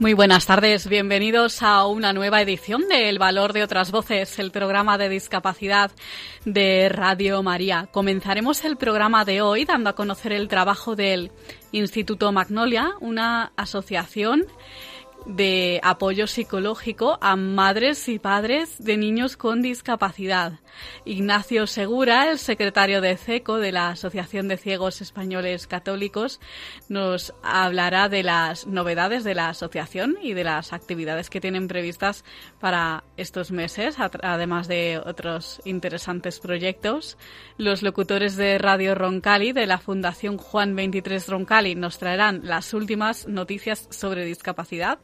[0.00, 4.50] Muy buenas tardes, bienvenidos a una nueva edición de El Valor de otras Voces, el
[4.50, 5.90] programa de discapacidad
[6.46, 7.86] de Radio María.
[7.92, 11.30] Comenzaremos el programa de hoy dando a conocer el trabajo del
[11.70, 14.46] Instituto Magnolia, una asociación
[15.26, 20.60] de apoyo psicológico a madres y padres de niños con discapacidad.
[21.04, 26.40] Ignacio Segura, el secretario de CECO de la Asociación de Ciegos Españoles Católicos,
[26.88, 32.24] nos hablará de las novedades de la asociación y de las actividades que tienen previstas
[32.60, 37.16] para estos meses, además de otros interesantes proyectos.
[37.58, 43.26] Los locutores de Radio Roncali de la Fundación Juan 23 Roncali nos traerán las últimas
[43.26, 44.98] noticias sobre discapacidad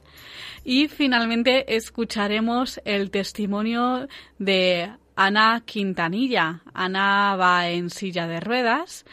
[0.64, 6.61] y finalmente escucharemos el testimonio de Ana Quintanilla.
[6.75, 9.06] Ana va en silla de ruedas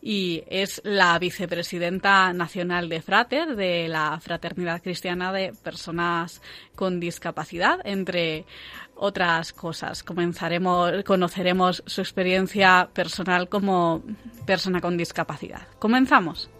[0.00, 6.40] y es la vicepresidenta nacional de Frater, de la Fraternidad Cristiana de Personas
[6.74, 8.46] con Discapacidad, entre
[8.94, 10.02] otras cosas.
[10.02, 14.02] Comenzaremos, conoceremos su experiencia personal como
[14.46, 15.68] persona con discapacidad.
[15.78, 16.50] Comenzamos.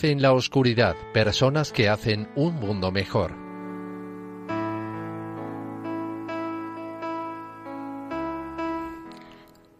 [0.00, 3.32] En la oscuridad, personas que hacen un mundo mejor.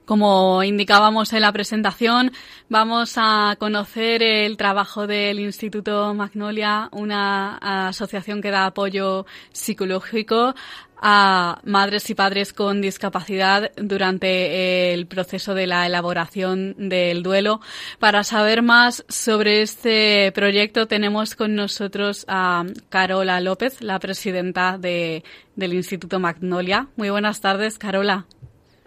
[0.05, 2.33] Como indicábamos en la presentación,
[2.69, 10.55] vamos a conocer el trabajo del Instituto Magnolia, una asociación que da apoyo psicológico
[11.01, 17.61] a madres y padres con discapacidad durante el proceso de la elaboración del duelo.
[17.99, 25.25] Para saber más sobre este proyecto tenemos con nosotros a Carola López, la presidenta de,
[25.57, 26.89] del Instituto Magnolia.
[26.97, 28.27] Muy buenas tardes, Carola.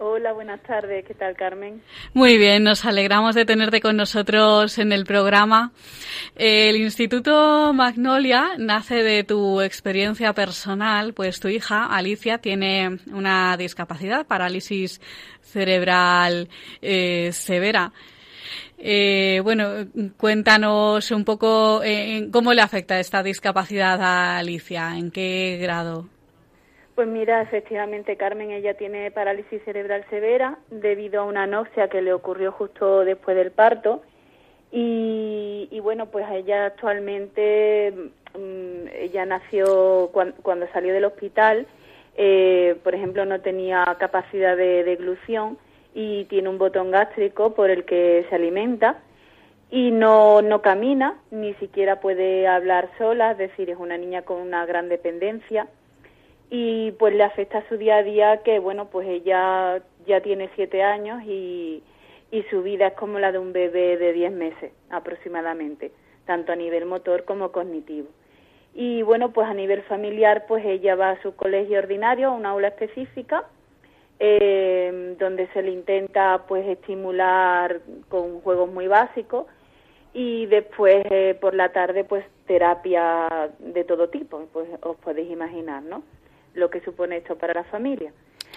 [0.04, 1.04] Hola, buenas tardes.
[1.06, 1.80] ¿Qué tal, Carmen?
[2.12, 5.70] Muy bien, nos alegramos de tenerte con nosotros en el programa.
[6.34, 14.26] El Instituto Magnolia nace de tu experiencia personal, pues tu hija, Alicia, tiene una discapacidad,
[14.26, 15.00] parálisis
[15.40, 16.48] cerebral
[16.80, 17.92] eh, severa.
[18.78, 19.86] Eh, bueno,
[20.16, 26.08] cuéntanos un poco eh, cómo le afecta esta discapacidad a Alicia, en qué grado.
[27.02, 32.12] Pues mira, efectivamente, Carmen, ella tiene parálisis cerebral severa debido a una anoxia que le
[32.12, 34.02] ocurrió justo después del parto.
[34.70, 37.92] Y, bueno, pues ella actualmente,
[38.38, 41.66] mm, ella nació cuando, salió del hospital,
[42.16, 45.58] eh, por ejemplo, no tenía capacidad de deglución
[45.96, 49.00] y tiene un botón gástrico por el que se alimenta
[49.72, 54.40] y no, no camina, ni siquiera puede hablar sola, es decir, es una niña con
[54.40, 55.66] una gran dependencia
[56.54, 60.82] y pues le afecta su día a día que bueno pues ella ya tiene siete
[60.82, 61.82] años y,
[62.30, 65.92] y su vida es como la de un bebé de diez meses aproximadamente
[66.26, 68.08] tanto a nivel motor como cognitivo.
[68.74, 72.50] Y bueno pues a nivel familiar pues ella va a su colegio ordinario a una
[72.50, 73.44] aula específica
[74.20, 79.46] eh, donde se le intenta pues estimular con juegos muy básicos
[80.12, 85.82] y después eh, por la tarde pues terapia de todo tipo pues os podéis imaginar
[85.82, 86.02] no
[86.54, 88.12] lo que supone esto para la familia.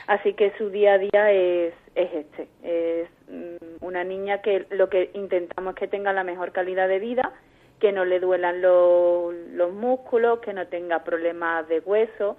[0.07, 4.89] Así que su día a día es, es este, es mm, una niña que lo
[4.89, 7.33] que intentamos es que tenga la mejor calidad de vida,
[7.80, 12.38] que no le duelan los, los músculos, que no tenga problemas de hueso,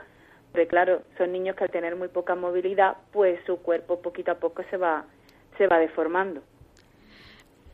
[0.53, 4.37] porque claro, son niños que al tener muy poca movilidad, pues su cuerpo poquito a
[4.37, 5.05] poco se va,
[5.59, 6.43] se va deformando.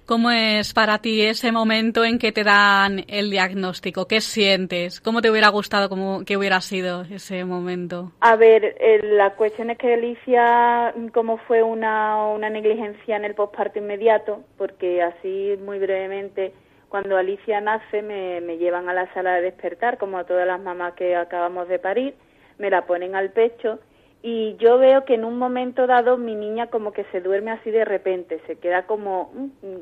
[0.05, 4.07] ¿Cómo es para ti ese momento en que te dan el diagnóstico?
[4.09, 5.01] ¿Qué sientes?
[5.01, 8.11] ¿Cómo te hubiera gustado cómo, que hubiera sido ese momento?
[8.21, 13.79] A ver, la cuestión es que Alicia, como fue una, una negligencia en el posparto
[13.79, 16.53] inmediato, porque así muy brevemente,
[16.89, 20.61] cuando Alicia nace me, me llevan a la sala de despertar, como a todas las
[20.61, 22.15] mamás que acabamos de parir,
[22.59, 23.79] me la ponen al pecho
[24.23, 27.71] y yo veo que en un momento dado mi niña como que se duerme así
[27.71, 29.81] de repente, se queda como mm, mm,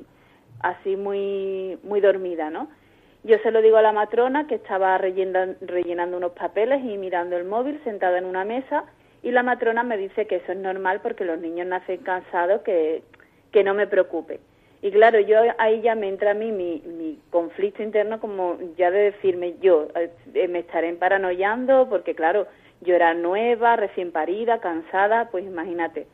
[0.61, 2.69] así muy muy dormida, ¿no?
[3.23, 7.45] Yo se lo digo a la matrona que estaba rellenando unos papeles y mirando el
[7.45, 8.85] móvil sentada en una mesa
[9.23, 13.03] y la matrona me dice que eso es normal porque los niños nacen cansados, que,
[13.53, 14.41] que no me preocupe.
[14.81, 18.91] Y claro, yo ahí ya me entra a mí mi, mi conflicto interno como ya
[18.91, 22.47] de decirme yo, eh, me estaré paranoiando porque claro,
[22.81, 26.07] yo era nueva, recién parida, cansada, pues imagínate.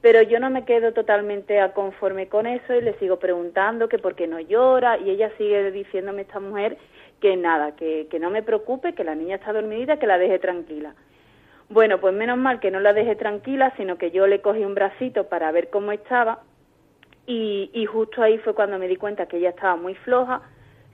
[0.00, 3.98] Pero yo no me quedo totalmente a conforme con eso y le sigo preguntando que
[3.98, 6.76] por qué no llora y ella sigue diciéndome esta mujer
[7.20, 10.38] que nada, que, que no me preocupe, que la niña está dormida, que la deje
[10.38, 10.94] tranquila.
[11.68, 14.74] Bueno, pues menos mal que no la dejé tranquila, sino que yo le cogí un
[14.74, 16.40] bracito para ver cómo estaba
[17.26, 20.42] y, y justo ahí fue cuando me di cuenta que ella estaba muy floja,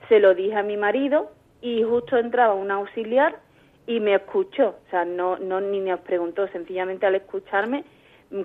[0.09, 1.31] se lo dije a mi marido
[1.61, 3.44] y justo entraba un auxiliar
[3.87, 7.83] y me escuchó, o sea, no, no ni me preguntó, sencillamente al escucharme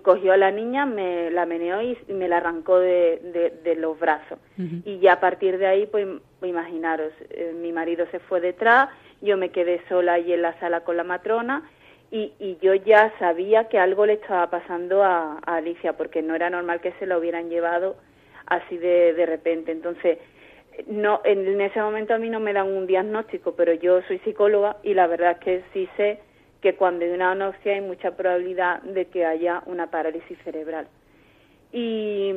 [0.02, 4.38] cogió a la niña, me la meneó y me la arrancó de, de, los brazos.
[4.84, 6.06] Y ya a partir de ahí, pues
[6.42, 8.90] imaginaros, eh, mi marido se fue detrás,
[9.20, 11.68] yo me quedé sola ahí en la sala con la matrona
[12.10, 16.50] y, y yo ya sabía que algo le estaba pasando a, Alicia, porque no era
[16.50, 17.96] normal que se la hubieran llevado
[18.46, 19.72] así de, de repente.
[19.72, 20.18] Entonces,
[20.86, 24.76] no en ese momento a mí no me dan un diagnóstico, pero yo soy psicóloga
[24.82, 26.18] y la verdad es que sí sé
[26.60, 30.88] que cuando hay una anoxia hay mucha probabilidad de que haya una parálisis cerebral.
[31.72, 32.32] Y,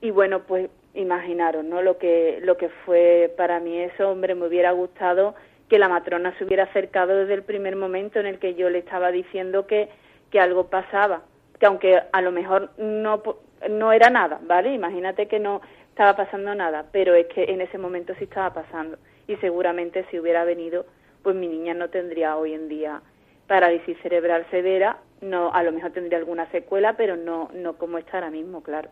[0.00, 1.82] y bueno, pues imaginaros, ¿no?
[1.82, 5.34] Lo que, lo que fue para mí eso, hombre, me hubiera gustado
[5.68, 8.78] que la matrona se hubiera acercado desde el primer momento en el que yo le
[8.78, 9.88] estaba diciendo que,
[10.30, 11.22] que algo pasaba,
[11.58, 13.22] que aunque a lo mejor no,
[13.70, 14.72] no era nada, ¿vale?
[14.74, 15.60] Imagínate que no
[15.90, 20.18] estaba pasando nada, pero es que en ese momento sí estaba pasando y seguramente si
[20.18, 20.86] hubiera venido,
[21.22, 23.02] pues mi niña no tendría hoy en día
[23.46, 28.18] parálisis cerebral severa, no a lo mejor tendría alguna secuela, pero no no como está
[28.18, 28.90] ahora mismo, claro.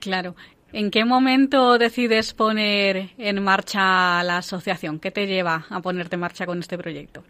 [0.00, 0.34] Claro.
[0.72, 4.98] ¿En qué momento decides poner en marcha la asociación?
[4.98, 7.22] ¿Qué te lleva a ponerte en marcha con este proyecto?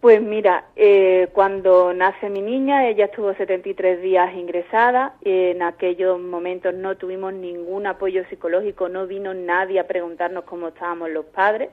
[0.00, 5.16] Pues mira, eh, cuando nace mi niña, ella estuvo 73 días ingresada.
[5.22, 11.10] En aquellos momentos no tuvimos ningún apoyo psicológico, no vino nadie a preguntarnos cómo estábamos
[11.10, 11.70] los padres.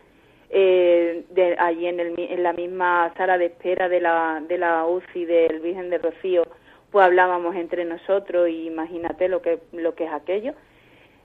[0.56, 4.86] Eh, de, allí en, el, en la misma sala de espera de la, de la
[4.86, 6.44] UCI del Virgen de Rocío,
[6.92, 10.54] pues hablábamos entre nosotros y imagínate lo que, lo que es aquello.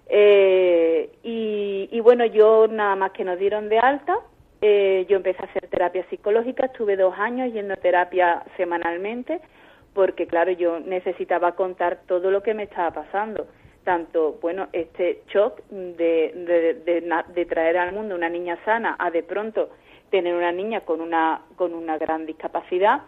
[0.09, 4.19] Eh, y, bueno, yo nada más que nos dieron de alta,
[4.61, 9.41] eh, yo empecé a hacer terapia psicológica, estuve dos años yendo a terapia semanalmente,
[9.95, 13.47] porque claro, yo necesitaba contar todo lo que me estaba pasando,
[13.85, 16.33] tanto, bueno, este shock de,
[17.35, 19.71] de, traer al mundo una niña sana a de pronto
[20.11, 23.03] tener una niña con una, con una gran discapacidad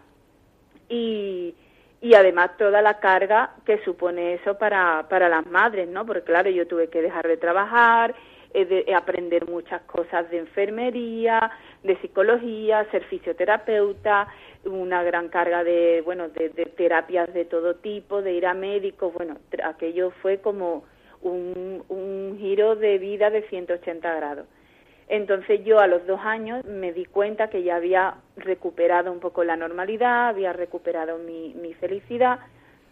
[0.89, 1.53] y,
[2.01, 6.05] y además toda la carga que supone eso para, para las madres, ¿no?
[6.05, 8.15] Porque claro, yo tuve que dejar de trabajar,
[8.53, 11.51] eh, de, aprender muchas cosas de enfermería,
[11.83, 14.27] de psicología, ser fisioterapeuta,
[14.65, 19.13] una gran carga de, bueno, de, de terapias de todo tipo, de ir a médicos,
[19.13, 20.83] bueno, aquello fue como
[21.21, 24.47] un, un giro de vida de 180 grados.
[25.07, 29.43] Entonces yo a los dos años me di cuenta que ya había recuperado un poco
[29.43, 32.39] la normalidad, había recuperado mi, mi felicidad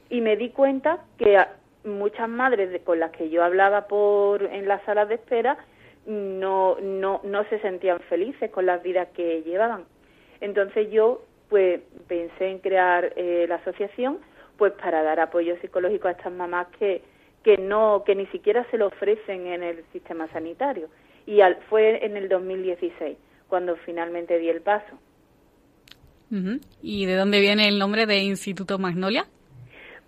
[0.09, 1.39] y me di cuenta que
[1.83, 5.57] muchas madres con las que yo hablaba por en las salas de espera
[6.05, 9.85] no, no, no se sentían felices con las vidas que llevaban.
[10.41, 14.19] Entonces yo pues pensé en crear eh, la asociación
[14.57, 17.01] pues para dar apoyo psicológico a estas mamás que,
[17.43, 20.89] que no que ni siquiera se lo ofrecen en el sistema sanitario
[21.25, 23.17] y fue en el 2016
[23.47, 24.97] cuando finalmente di el paso.
[26.81, 29.25] ¿Y de dónde viene el nombre de Instituto Magnolia?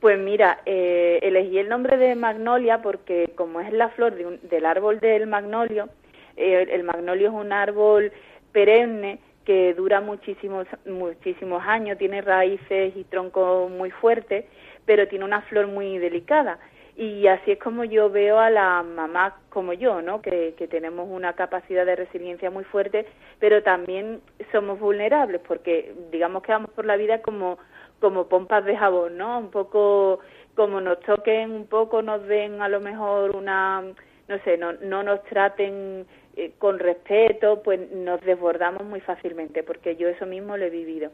[0.01, 4.99] Pues mira, eh, elegí el nombre de Magnolia porque como es la flor del árbol
[4.99, 5.89] del magnolio,
[6.37, 8.11] eh, el magnolio es un árbol
[8.51, 14.45] perenne que dura muchísimos, muchísimos años, tiene raíces y tronco muy fuertes,
[14.87, 16.57] pero tiene una flor muy delicada
[16.97, 20.19] y así es como yo veo a la mamá como yo, ¿no?
[20.21, 23.05] Que, que tenemos una capacidad de resiliencia muy fuerte,
[23.39, 27.59] pero también somos vulnerables porque digamos que vamos por la vida como
[28.01, 29.39] como pompas de jabón, ¿no?
[29.39, 30.19] Un poco
[30.55, 33.81] como nos toquen un poco, nos den a lo mejor una,
[34.27, 36.05] no sé, no, no nos traten
[36.35, 41.11] eh, con respeto, pues nos desbordamos muy fácilmente, porque yo eso mismo lo he vivido.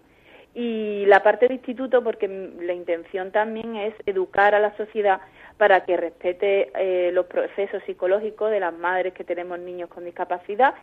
[0.55, 5.21] Y la parte del instituto, porque la intención también es educar a la sociedad
[5.57, 10.73] para que respete eh, los procesos psicológicos de las madres que tenemos niños con discapacidad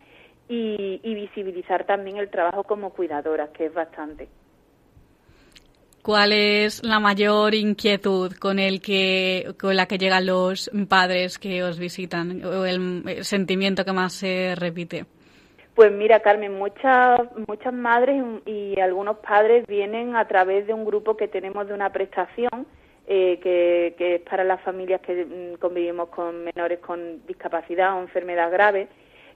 [0.48, 4.28] y, visibilizar también el trabajo como cuidadoras, que es bastante.
[6.04, 11.62] ¿Cuál es la mayor inquietud con el que con la que llegan los padres que
[11.62, 15.06] os visitan o el, sentimiento que más se repite?
[15.74, 21.16] Pues mira, Carmen, muchas muchas madres y algunos padres vienen a través de un grupo
[21.16, 22.66] que tenemos de una prestación
[23.06, 28.52] eh, que, es para las familias que mm, convivimos con menores con discapacidad o enfermedad
[28.52, 28.88] grave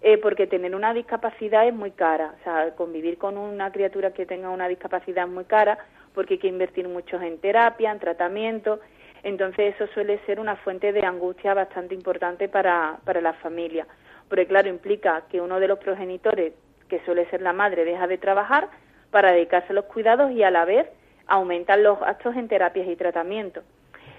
[0.03, 2.35] eh, porque tener una discapacidad es muy cara.
[2.39, 5.79] O sea, convivir con una criatura que tenga una discapacidad es muy cara
[6.19, 8.81] porque hay que invertir mucho en terapia, en tratamiento.
[9.23, 13.87] Entonces eso suele ser una fuente de angustia bastante importante para, para la familia.
[14.29, 16.55] Porque claro, implica que uno de los progenitores,
[16.89, 18.69] que suele ser la madre, deja de trabajar
[19.13, 20.89] para dedicarse a los cuidados y a la vez
[21.29, 23.63] aumentan los gastos en terapias y tratamientos.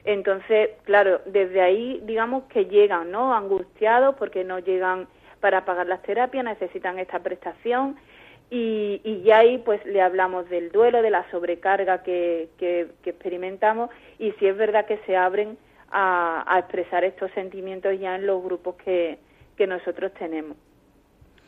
[0.06, 3.36] Entonces, claro, desde ahí digamos que llegan, ¿no?
[3.36, 5.10] Angustiados porque no llegan
[5.42, 7.98] para pagar las terapias, necesitan esta prestación
[8.50, 13.90] y, y ya ahí pues le hablamos del duelo, de la sobrecarga que, que, experimentamos
[14.18, 15.58] y si es verdad que se abren
[15.92, 19.20] a, a, expresar estos sentimientos ya en los grupos que,
[19.56, 20.58] que nosotros tenemos.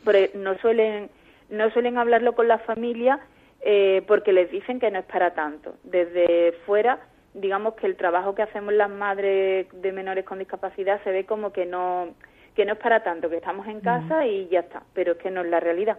[0.04, 1.10] Pero no suelen,
[1.50, 3.20] no suelen hablarlo con la familia
[3.62, 5.74] eh, porque les dicen que no es para tanto.
[5.84, 7.00] Desde fuera,
[7.34, 11.52] digamos que el trabajo que hacemos las madres de menores con discapacidad se ve como
[11.52, 12.14] que no
[12.54, 15.30] que no es para tanto, que estamos en casa y ya está, pero es que
[15.30, 15.98] no es la realidad.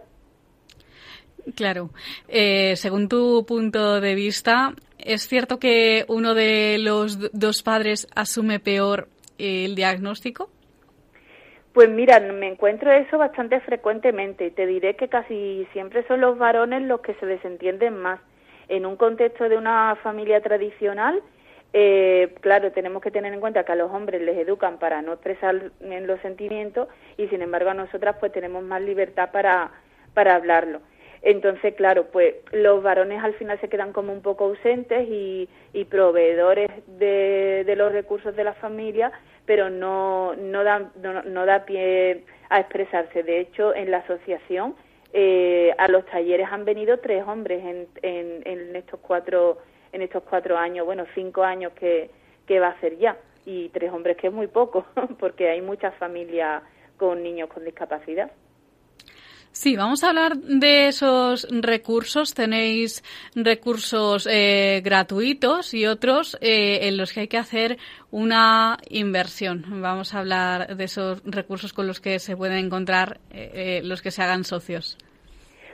[1.54, 1.90] Claro.
[2.28, 8.60] Eh, según tu punto de vista, ¿es cierto que uno de los dos padres asume
[8.60, 9.08] peor
[9.38, 10.48] el diagnóstico?
[11.72, 14.50] Pues mira, me encuentro eso bastante frecuentemente.
[14.52, 18.20] Te diré que casi siempre son los varones los que se desentienden más.
[18.68, 21.20] En un contexto de una familia tradicional,
[21.72, 25.14] eh, claro, tenemos que tener en cuenta que a los hombres les educan para no
[25.14, 26.86] expresar los sentimientos
[27.16, 29.72] y sin embargo a nosotras pues tenemos más libertad para,
[30.14, 30.80] para hablarlo.
[31.26, 35.48] Entonces, claro, pues los varones al final se quedan como un poco ausentes y,
[35.88, 39.10] proveedores de, los recursos de la familia,
[39.46, 43.22] pero no, no, da, no, da pie a expresarse.
[43.22, 44.74] De hecho, en la asociación
[45.14, 49.58] eh, a los talleres han venido tres hombres en, en, en estos cuatro
[49.94, 52.10] en estos cuatro años, bueno, cinco años que,
[52.46, 53.16] que va a ser ya,
[53.46, 54.84] y tres hombres que es muy poco,
[55.20, 56.62] porque hay muchas familias
[56.96, 58.30] con niños con discapacidad.
[59.54, 62.34] Sí, vamos a hablar de esos recursos.
[62.34, 63.04] Tenéis
[63.36, 67.78] recursos eh, gratuitos y otros eh, en los que hay que hacer
[68.10, 69.64] una inversión.
[69.80, 74.10] Vamos a hablar de esos recursos con los que se pueden encontrar eh, los que
[74.10, 74.98] se hagan socios.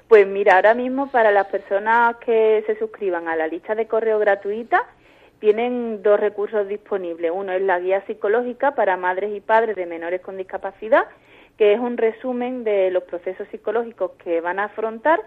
[0.08, 4.18] Pues mira, ahora mismo para las personas que se suscriban a la lista de correo
[4.18, 4.84] gratuita,
[5.38, 7.32] tienen dos recursos disponibles.
[7.34, 11.06] Uno es la guía psicológica para madres y padres de menores con discapacidad,
[11.60, 15.20] que es un resumen de los procesos psicológicos que van a afrontar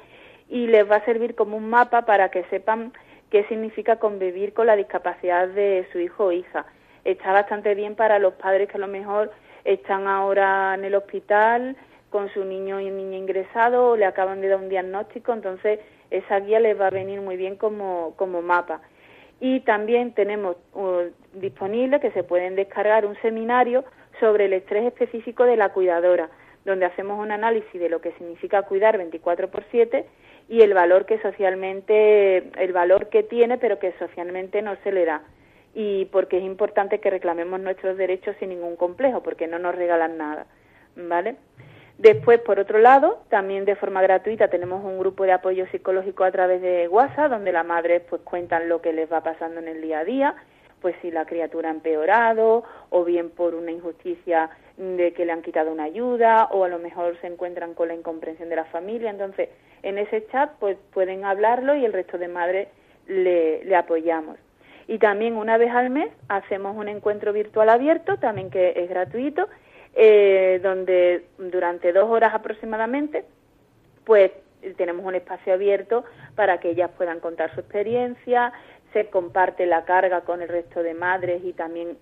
[0.49, 2.91] y les va a servir como un mapa para que sepan
[3.29, 6.65] qué significa convivir con la discapacidad de su hijo o hija.
[7.05, 9.31] Está bastante bien para los padres que a lo mejor
[9.63, 11.77] están ahora en el hospital,
[12.09, 16.39] con su niño y niña ingresado o le acaban de dar un diagnóstico, entonces esa
[16.39, 18.81] guía les va a venir muy bien como, como mapa.
[19.39, 23.83] Y también tenemos uh, disponible que se pueden descargar un seminario
[24.19, 26.29] sobre el estrés específico de la cuidadora,
[26.65, 30.05] donde hacemos un análisis de lo que significa cuidar 24 por 7
[30.49, 35.05] y el valor que socialmente, el valor que tiene, pero que socialmente no se le
[35.05, 35.23] da.
[35.73, 40.17] Y porque es importante que reclamemos nuestros derechos sin ningún complejo, porque no nos regalan
[40.17, 40.45] nada.
[40.95, 41.35] ¿Vale?
[41.97, 46.31] Después, por otro lado, también de forma gratuita tenemos un grupo de apoyo psicológico a
[46.31, 49.81] través de WhatsApp, donde las madres pues cuentan lo que les va pasando en el
[49.81, 50.35] día a día,
[50.83, 55.41] pues si la criatura ha empeorado o bien por una injusticia de que le han
[55.41, 59.09] quitado una ayuda o a lo mejor se encuentran con la incomprensión de la familia.
[59.09, 59.47] Entonces,
[59.81, 62.67] en ese chat pues pueden hablarlo y el resto de madres
[63.07, 64.37] le, le apoyamos.
[64.87, 69.47] Y también una vez al mes hacemos un encuentro virtual abierto, también que es gratuito,
[69.95, 73.23] eh, donde durante dos horas aproximadamente,
[74.03, 74.31] pues
[74.75, 76.03] tenemos un espacio abierto
[76.35, 78.51] para que ellas puedan contar su experiencia,
[78.93, 81.97] se comparte la carga con el resto de madres y también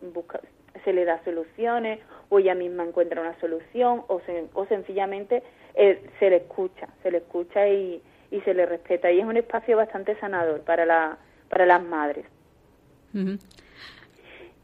[0.83, 4.21] se le da soluciones o ella misma encuentra una solución o,
[4.53, 5.43] o sencillamente
[5.75, 9.37] eh, se le escucha, se le escucha y, y, se le respeta y es un
[9.37, 11.17] espacio bastante sanador para, la,
[11.49, 12.25] para las madres.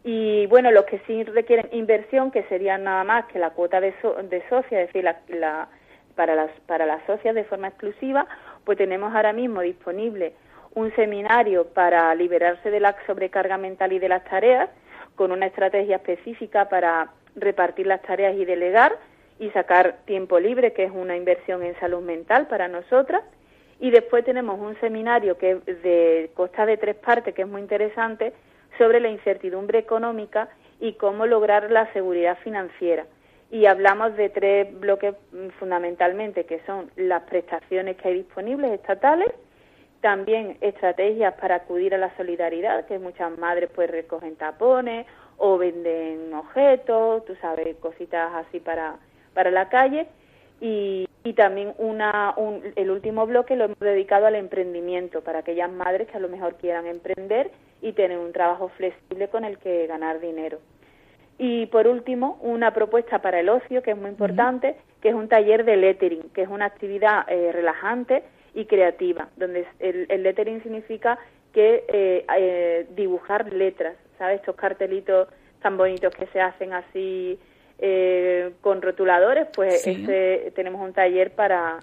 [0.03, 3.93] Y bueno, los que sí requieren inversión, que serían nada más que la cuota de,
[4.29, 5.67] de socia, es decir, la,
[6.15, 8.25] para, las, para las socias de forma exclusiva,
[8.63, 10.33] pues tenemos ahora mismo disponible
[10.77, 14.69] un seminario para liberarse de la sobrecarga mental y de las tareas,
[15.15, 18.95] con una estrategia específica para repartir las tareas y delegar
[19.39, 23.23] y sacar tiempo libre, que es una inversión en salud mental para nosotras.
[23.79, 28.33] Y después tenemos un seminario que de costa de tres partes, que es muy interesante,
[28.77, 30.47] sobre la incertidumbre económica
[30.79, 33.07] y cómo lograr la seguridad financiera.
[33.49, 39.33] Y hablamos de tres bloques mm, fundamentalmente, que son las prestaciones que hay disponibles estatales,
[40.07, 46.33] también estrategias para acudir a la solidaridad, que muchas madres pues recogen tapones o venden
[46.33, 48.95] objetos, tú sabes, cositas así para,
[49.33, 50.07] para la calle.
[50.61, 52.33] Y, y también una,
[52.77, 56.55] el último bloque lo hemos dedicado al emprendimiento, para aquellas madres que a lo mejor
[56.55, 60.59] quieran emprender y tener un trabajo flexible con el que ganar dinero.
[61.37, 65.27] Y por último, una propuesta para el ocio, que es muy importante, que es un
[65.27, 68.23] taller de lettering, que es una actividad eh, relajante
[68.57, 71.19] y creativa, donde el, el lettering significa
[71.53, 74.39] que eh, eh, dibujar letras, ¿sabes?
[74.39, 75.27] Estos cartelitos
[75.61, 77.37] tan bonitos que se hacen así
[77.77, 79.83] eh, con rotuladores, pues
[80.55, 81.81] tenemos un taller para,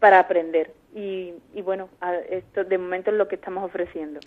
[0.00, 0.72] para aprender.
[0.96, 1.88] Y, y bueno,
[2.28, 4.18] esto de momento es lo que estamos ofreciendo.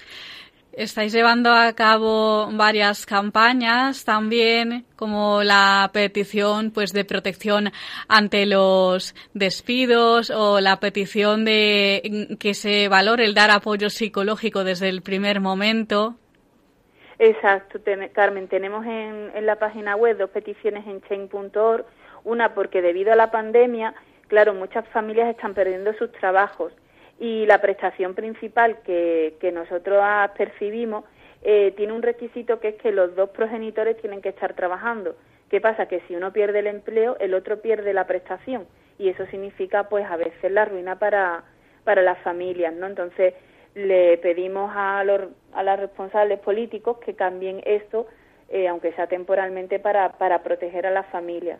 [0.74, 7.72] Estáis llevando a cabo varias campañas también, como la petición pues de protección
[8.08, 14.90] ante los despidos o la petición de que se valore el dar apoyo psicológico desde
[14.90, 16.16] el primer momento.
[17.18, 17.80] Exacto,
[18.14, 18.48] Carmen.
[18.48, 21.86] Tenemos en, en la página web dos peticiones en chain.org.
[22.24, 23.94] Una porque debido a la pandemia,
[24.28, 26.72] claro, muchas familias están perdiendo sus trabajos
[27.20, 30.02] y la prestación principal que, nosotros
[30.38, 31.04] percibimos
[31.42, 35.16] eh, tiene un requisito que es que los dos progenitores tienen que estar trabajando.
[35.50, 35.88] ¿Qué pasa?
[35.88, 40.06] Que si uno pierde el empleo, el otro pierde la prestación y eso significa pues
[40.06, 41.44] a veces la ruina para,
[41.84, 42.88] para las familias, ¿no?
[42.88, 43.34] Entonces
[43.76, 45.22] le pedimos a los,
[45.54, 48.08] a los responsables políticos que cambien esto,
[48.50, 51.60] eh, aunque sea temporalmente, para, para proteger a las familias.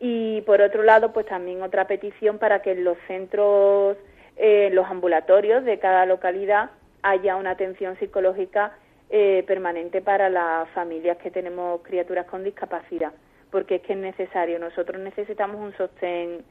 [0.00, 3.96] Y por otro lado, pues también otra petición para que los centros
[4.36, 6.70] en los ambulatorios de cada localidad
[7.02, 8.72] haya una atención psicológica
[9.10, 13.12] eh, permanente para las familias que tenemos criaturas con discapacidad,
[13.50, 14.58] porque es que es necesario.
[14.58, 16.42] Nosotros necesitamos un sostén,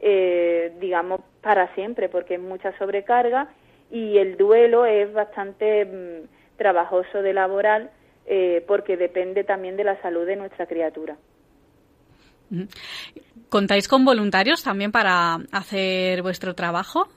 [0.00, 3.48] eh, digamos, para siempre, porque es mucha sobrecarga
[3.90, 7.90] y el duelo es bastante mm, trabajoso de laboral
[8.26, 11.16] eh, porque depende también de la salud de nuestra criatura.
[13.48, 17.08] ¿Contáis con voluntarios también para hacer vuestro trabajo?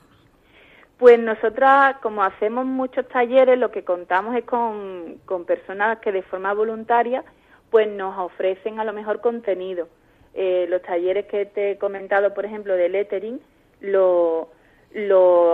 [1.02, 6.54] Pues nosotras, como hacemos muchos talleres, lo que contamos es con, personas que de forma
[6.54, 7.24] voluntaria
[7.72, 9.88] pues nos ofrecen a lo mejor contenido.
[10.36, 13.42] Eh, los talleres que te he comentado, por ejemplo, de lettering,
[13.80, 14.52] lo,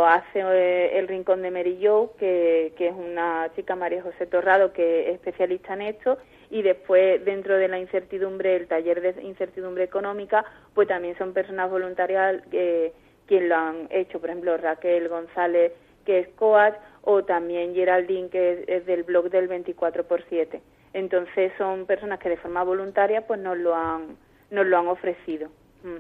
[0.06, 1.80] hace eh, el Rincón de Mary
[2.20, 6.18] que, que es una chica María José Torrado que es especialista en esto,
[6.50, 11.70] y después dentro de la incertidumbre, el taller de incertidumbre económica, pues también son personas
[11.72, 12.92] voluntarias que
[13.28, 15.74] quien lo han hecho, por ejemplo, Raquel González,
[16.06, 20.62] que es coach, o también Geraldine, que es, del blog del 24 por 7.
[20.94, 24.18] Entonces son personas que de forma voluntaria pues nos lo han,
[24.52, 25.50] nos lo han ofrecido.
[25.84, 26.00] Mm.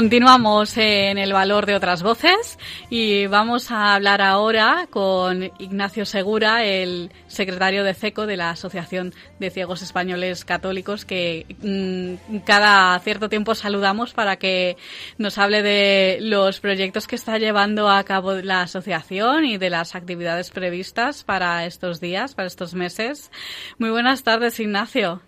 [0.00, 2.58] Continuamos en el valor de otras voces
[2.88, 9.12] y vamos a hablar ahora con Ignacio Segura, el secretario de CECO de la Asociación
[9.38, 14.78] de Ciegos Españoles Católicos, que mm, cada cierto tiempo saludamos para que
[15.18, 19.94] nos hable de los proyectos que está llevando a cabo la asociación y de las
[19.94, 23.30] actividades previstas para estos días, para estos meses.
[23.76, 25.20] Muy buenas tardes, Ignacio.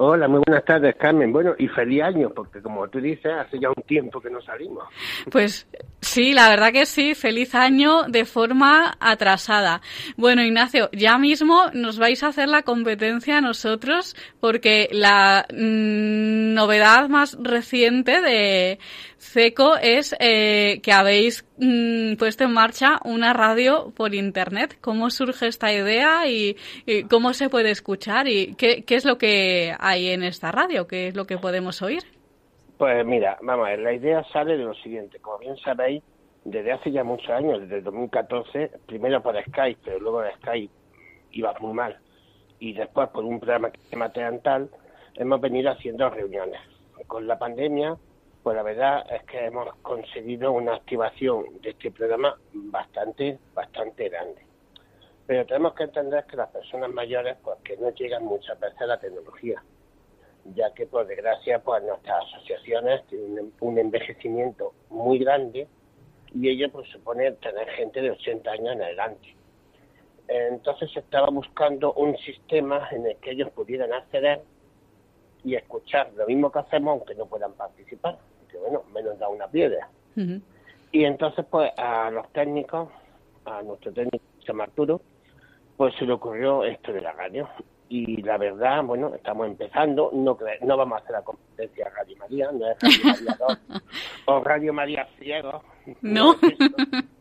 [0.00, 1.32] Hola, muy buenas tardes, Carmen.
[1.32, 4.84] Bueno, y feliz año, porque como tú dices, hace ya un tiempo que no salimos.
[5.28, 5.66] Pues
[6.00, 9.80] sí, la verdad que sí, feliz año de forma atrasada.
[10.16, 16.54] Bueno, Ignacio, ya mismo nos vais a hacer la competencia a nosotros, porque la mm,
[16.54, 18.78] novedad más reciente de,
[19.28, 24.78] CECO es eh, que habéis mm, puesto en marcha una radio por Internet.
[24.80, 26.56] ¿Cómo surge esta idea y,
[27.10, 30.86] cómo se puede escuchar y qué, es lo que hay en esta radio?
[30.86, 32.02] ¿Qué es lo que podemos oír?
[32.78, 35.18] Pues mira, vamos a ver, la idea sale de lo siguiente.
[35.18, 36.02] Como bien sabéis,
[36.44, 40.72] desde hace ya muchos años, desde 2014, primero por Skype, pero luego Skype
[41.32, 41.98] iba muy mal,
[42.58, 44.70] y después por un programa que se llama Teantal,
[45.16, 46.60] hemos venido haciendo reuniones.
[47.06, 47.96] Con la pandemia
[48.42, 54.42] pues la verdad es que hemos conseguido una activación de este programa bastante, bastante grande.
[55.26, 58.86] Pero tenemos que entender que las personas mayores, pues que no llegan muchas veces a
[58.86, 59.62] la tecnología,
[60.54, 65.68] ya que por desgracia, pues nuestras asociaciones tienen un envejecimiento muy grande
[66.34, 69.34] y ello pues supone tener gente de 80 años en adelante.
[70.28, 74.42] Entonces se estaba buscando un sistema en el que ellos pudieran acceder
[75.44, 79.46] y escuchar lo mismo que hacemos aunque no puedan participar que bueno, menos da una
[79.46, 79.88] piedra.
[80.90, 82.88] Y entonces, pues a los técnicos,
[83.44, 84.24] a nuestro técnico,
[84.60, 85.00] Arturo,
[85.76, 87.48] pues se le ocurrió esto de la radio.
[87.90, 92.52] Y la verdad, bueno, estamos empezando, no no vamos a hacer la competencia Radio María,
[92.52, 93.82] no es Radio María 2
[94.26, 95.62] o Radio María Ciego.
[96.02, 96.34] No.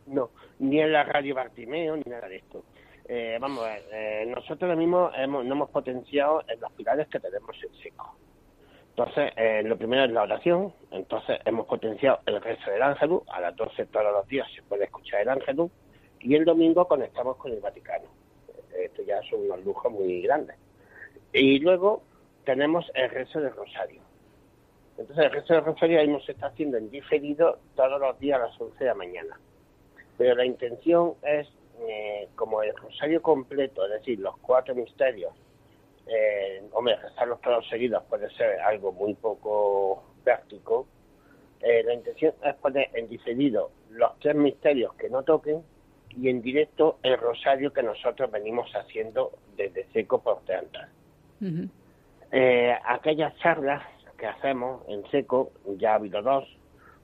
[0.08, 2.64] No, ni en la Radio Bartimeo, ni nada de esto.
[3.10, 7.08] Eh, vamos a ver, eh, nosotros ahora mismo hemos, no hemos potenciado en los pilares
[7.08, 8.16] que tenemos en seco.
[8.90, 10.74] Entonces, eh, lo primero es la oración.
[10.92, 13.20] Entonces, hemos potenciado el rezo del ángel.
[13.28, 15.70] A las 12 todos los días se puede escuchar el ángel.
[16.20, 18.08] Y el domingo conectamos con el Vaticano.
[18.76, 20.58] Esto ya son unos lujos muy grandes.
[21.32, 22.02] Y luego
[22.44, 24.02] tenemos el rezo del rosario.
[24.98, 28.48] Entonces, el rezo del rosario ahí se está haciendo en diferido todos los días a
[28.48, 29.40] las 11 de la mañana.
[30.18, 31.48] Pero la intención es,
[31.88, 35.34] eh, como el rosario completo, es decir, los cuatro misterios
[36.08, 40.88] eh, hombre, rezarlos todos seguidos puede ser algo muy poco práctico.
[41.62, 45.64] Eh, la intención es poner en diferido los tres misterios que no toquen
[46.10, 50.82] y en directo el rosario que nosotros venimos haciendo desde Seco por Teatro.
[52.32, 53.84] Eh, aquellas charlas
[54.18, 56.46] que hacemos en Seco, ya ha habido dos.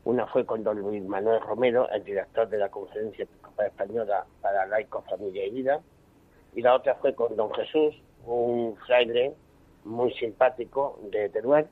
[0.05, 3.25] Una fue con don Luis Manuel Romero, el director de la Conferencia
[3.59, 5.81] Española para Laicos, Familia y Vida.
[6.55, 9.33] Y la otra fue con don Jesús, un fraile
[9.83, 11.67] muy simpático de Teruel.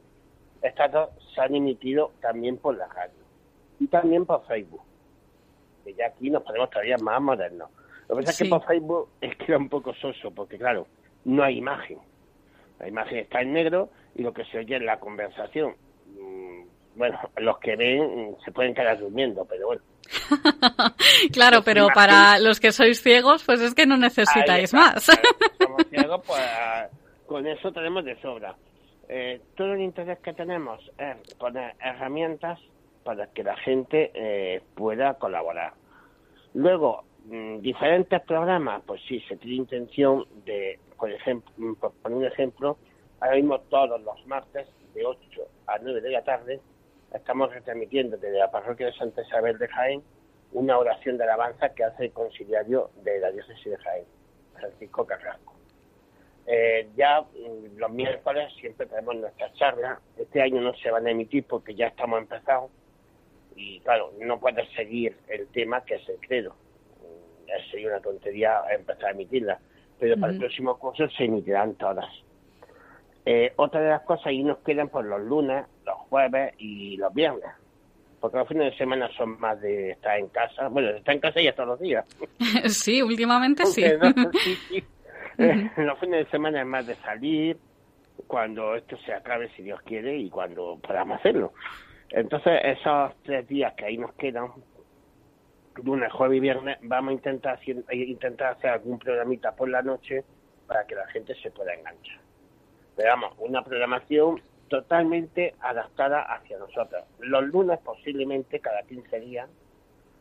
[0.61, 3.21] Estas dos se han emitido también por la radio
[3.79, 4.81] y también por Facebook.
[5.83, 7.69] Que ya aquí nos ponemos todavía más modernos.
[8.07, 10.87] Lo que pasa es que por Facebook es que era un poco soso, porque claro,
[11.25, 11.99] no hay imagen.
[12.79, 15.75] La imagen está en negro y lo que se oye es la conversación.
[16.95, 19.81] Mm, bueno, los que ven se pueden quedar durmiendo, pero bueno.
[21.33, 25.05] claro, pero para los que sois ciegos, pues es que no necesitáis más.
[25.59, 26.41] Somos ciegos, pues
[27.25, 28.55] con eso tenemos de sobra.
[29.07, 32.59] Eh, todo el interés que tenemos es poner herramientas
[33.03, 35.73] para que la gente eh, pueda colaborar.
[36.53, 42.25] Luego, mm, diferentes programas, pues sí, se tiene intención de, por ejemplo, por poner un
[42.25, 42.77] ejemplo,
[43.19, 46.59] ahora mismo todos los martes de 8 a 9 de la tarde
[47.13, 50.03] estamos retransmitiendo desde la parroquia de Santa Isabel de Jaén
[50.53, 54.05] una oración de alabanza que hace el conciliario de la diócesis de Jaén,
[54.53, 55.53] Francisco Carrasco.
[56.45, 59.99] Eh, ya mm, los miércoles siempre tenemos nuestras charlas.
[60.17, 62.71] Este año no se van a emitir porque ya estamos empezados.
[63.55, 66.55] Y claro, no puedes seguir el tema que es el credo.
[66.99, 69.59] Mm, sería una tontería empezar a emitirla.
[69.99, 72.09] Pero para el próximo curso se emitirán todas.
[73.25, 77.13] Eh, otra de las cosas, ahí nos quedan por los lunes, los jueves y los
[77.13, 77.49] viernes.
[78.19, 80.67] Porque los fines de semana son más de estar en casa.
[80.67, 82.05] Bueno, estar en casa ya todos los días.
[82.67, 83.83] sí, últimamente sí.
[85.77, 87.57] los fines de semana es más de salir,
[88.27, 91.53] cuando esto se acabe, si Dios quiere, y cuando podamos hacerlo.
[92.09, 94.49] Entonces, esos tres días que ahí nos quedan,
[95.83, 97.59] lunes, jueves y viernes, vamos a intentar,
[97.91, 100.23] intentar hacer algún programita por la noche
[100.67, 102.19] para que la gente se pueda enganchar.
[102.95, 104.41] Pero vamos, una programación
[104.71, 107.03] totalmente adaptada hacia nosotros.
[107.19, 109.49] Los lunes posiblemente cada 15 días,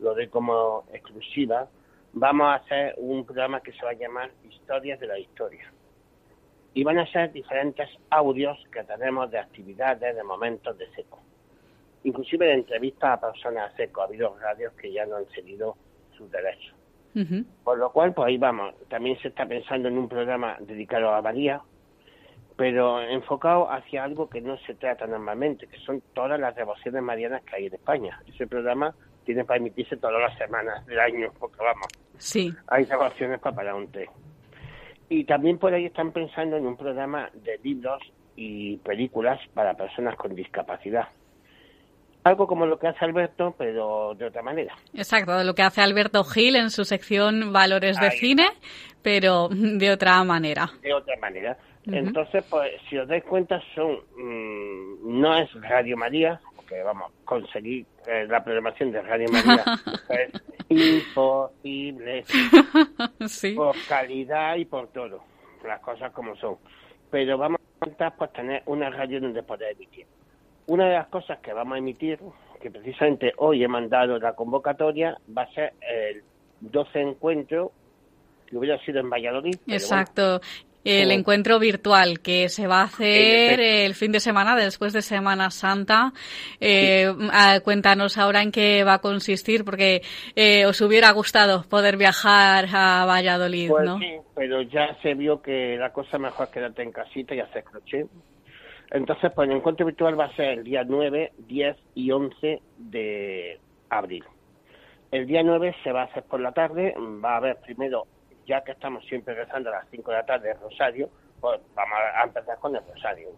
[0.01, 1.69] lo doy como exclusiva,
[2.11, 5.71] vamos a hacer un programa que se va a llamar Historias de la Historia.
[6.73, 11.19] Y van a ser diferentes audios que tenemos de actividades, de momentos de seco.
[12.03, 14.01] Inclusive de entrevistas a personas seco.
[14.01, 15.77] Ha habido radios que ya no han seguido
[16.17, 16.75] sus derechos.
[17.63, 18.75] Por lo cual, pues ahí vamos.
[18.89, 21.61] También se está pensando en un programa dedicado a María,
[22.55, 27.43] pero enfocado hacia algo que no se trata normalmente, que son todas las devociones marianas
[27.43, 28.21] que hay en España.
[28.27, 28.93] Ese programa
[29.25, 31.87] tiene para emitirse todas las semanas del año, porque vamos,
[32.17, 32.53] sí.
[32.67, 34.09] hay devociones para parar un té.
[35.09, 38.01] Y también por ahí están pensando en un programa de libros
[38.35, 41.09] y películas para personas con discapacidad.
[42.23, 44.75] Algo como lo que hace Alberto, pero de otra manera.
[44.93, 48.47] Exacto, lo que hace Alberto Gil en su sección Valores de Cine,
[49.01, 50.69] pero de otra manera.
[50.81, 51.57] De otra manera.
[51.85, 57.85] Entonces, pues, si os dais cuenta, son mm, no es Radio María, porque vamos, conseguir
[58.07, 59.63] eh, la programación de Radio María
[60.09, 60.31] es
[60.69, 62.23] imposible
[63.55, 65.23] por calidad y por todo,
[65.65, 66.57] las cosas como son.
[67.09, 70.05] Pero vamos a intentar pues tener una radio donde poder emitir.
[70.67, 72.19] Una de las cosas que vamos a emitir,
[72.61, 76.23] que precisamente hoy he mandado la convocatoria, va a ser el
[76.61, 77.71] 12 encuentro
[78.45, 79.55] que hubiera sido en Valladolid.
[79.67, 80.39] Exacto.
[80.83, 85.51] El encuentro virtual que se va a hacer el fin de semana, después de Semana
[85.51, 86.11] Santa.
[86.59, 87.07] Eh,
[87.63, 90.01] cuéntanos ahora en qué va a consistir, porque
[90.35, 93.99] eh, os hubiera gustado poder viajar a Valladolid, pues ¿no?
[93.99, 97.63] Sí, pero ya se vio que la cosa mejor es quedarte en casita y hacer
[97.63, 98.07] crochet.
[98.91, 103.59] Entonces, pues el encuentro virtual va a ser el día 9, 10 y 11 de
[103.89, 104.23] abril.
[105.11, 108.05] El día 9 se va a hacer por la tarde, va a haber primero
[108.45, 111.97] ya que estamos siempre rezando a las 5 de la tarde el rosario, pues vamos
[112.15, 113.29] a empezar con el rosario.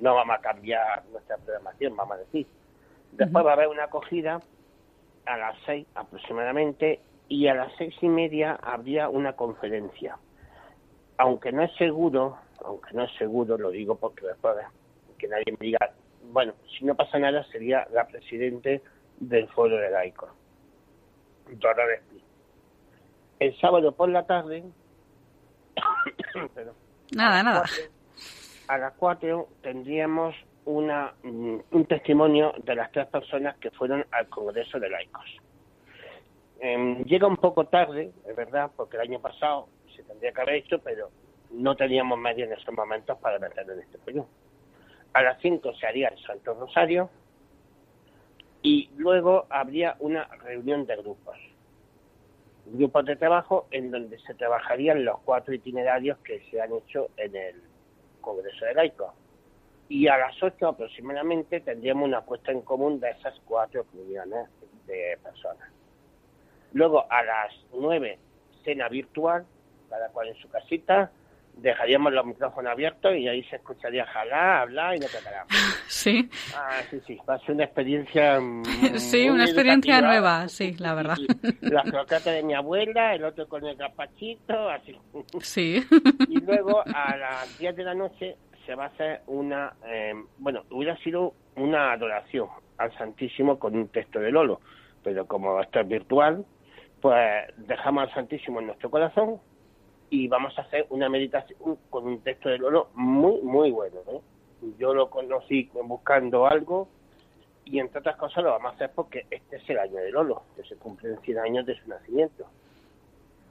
[0.00, 2.46] No vamos a cambiar nuestra programación, vamos a decir.
[3.12, 4.40] Después va a haber una acogida
[5.26, 7.00] a las 6 aproximadamente
[7.32, 10.18] y a las seis y media habría una conferencia.
[11.16, 14.56] Aunque no es seguro, aunque no es seguro, lo digo porque después
[15.16, 15.92] que nadie me diga,
[16.30, 18.82] bueno, si no pasa nada sería la presidente
[19.18, 20.30] del Foro de Laicos,
[21.52, 21.84] Dora
[23.42, 24.62] el sábado por la tarde,
[27.16, 27.64] nada, nada.
[28.68, 34.28] a las cuatro tendríamos una, mm, un testimonio de las tres personas que fueron al
[34.28, 35.26] Congreso de Laicos.
[36.60, 40.54] Em, llega un poco tarde, es verdad, porque el año pasado se tendría que haber
[40.54, 41.10] hecho, pero
[41.50, 44.28] no teníamos medios en esos momentos para meterlo en este proyecto.
[45.14, 47.10] A las cinco se haría el Santo Rosario
[48.62, 51.36] y luego habría una reunión de grupos
[52.72, 57.36] grupos de trabajo en donde se trabajarían los cuatro itinerarios que se han hecho en
[57.36, 57.62] el
[58.20, 59.12] Congreso de Laicos.
[59.88, 64.48] Y a las ocho aproximadamente tendríamos una puesta en común de esas cuatro comunidades
[64.86, 65.68] de personas.
[66.72, 68.18] Luego a las nueve,
[68.64, 69.44] cena virtual,
[69.90, 71.10] cada cual en su casita,
[71.54, 75.44] dejaríamos los micrófonos abiertos y ahí se escucharía jalar, hablar y no tocará.
[75.88, 76.28] Sí.
[76.56, 78.40] Ah, sí, sí, va a ser una experiencia.
[78.96, 81.16] sí, una experiencia nueva, sí, la verdad.
[81.60, 84.96] La croqueta de mi abuela, el otro con el gazpachito, así.
[85.40, 85.84] Sí.
[86.28, 88.36] Y luego a las 10 de la noche
[88.66, 89.74] se va a hacer una.
[89.86, 94.60] Eh, bueno, hubiera sido una adoración al Santísimo con un texto de Lolo,
[95.04, 96.44] pero como esto es virtual,
[97.00, 99.40] pues dejamos al Santísimo en nuestro corazón
[100.12, 104.00] y vamos a hacer una meditación con un texto de Lolo muy, muy bueno.
[104.08, 104.20] ¿eh?
[104.78, 106.86] Yo lo conocí buscando algo
[107.64, 110.42] y entre otras cosas lo vamos a hacer porque este es el año de Lolo,
[110.54, 112.44] que se cumplen 100 años de su nacimiento.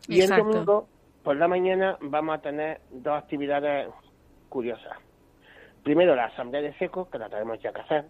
[0.07, 0.87] Y el domingo,
[1.23, 3.89] por la mañana, vamos a tener dos actividades
[4.47, 4.99] curiosas.
[5.81, 8.05] Primero, la asamblea de seco, que la tenemos ya que hacer,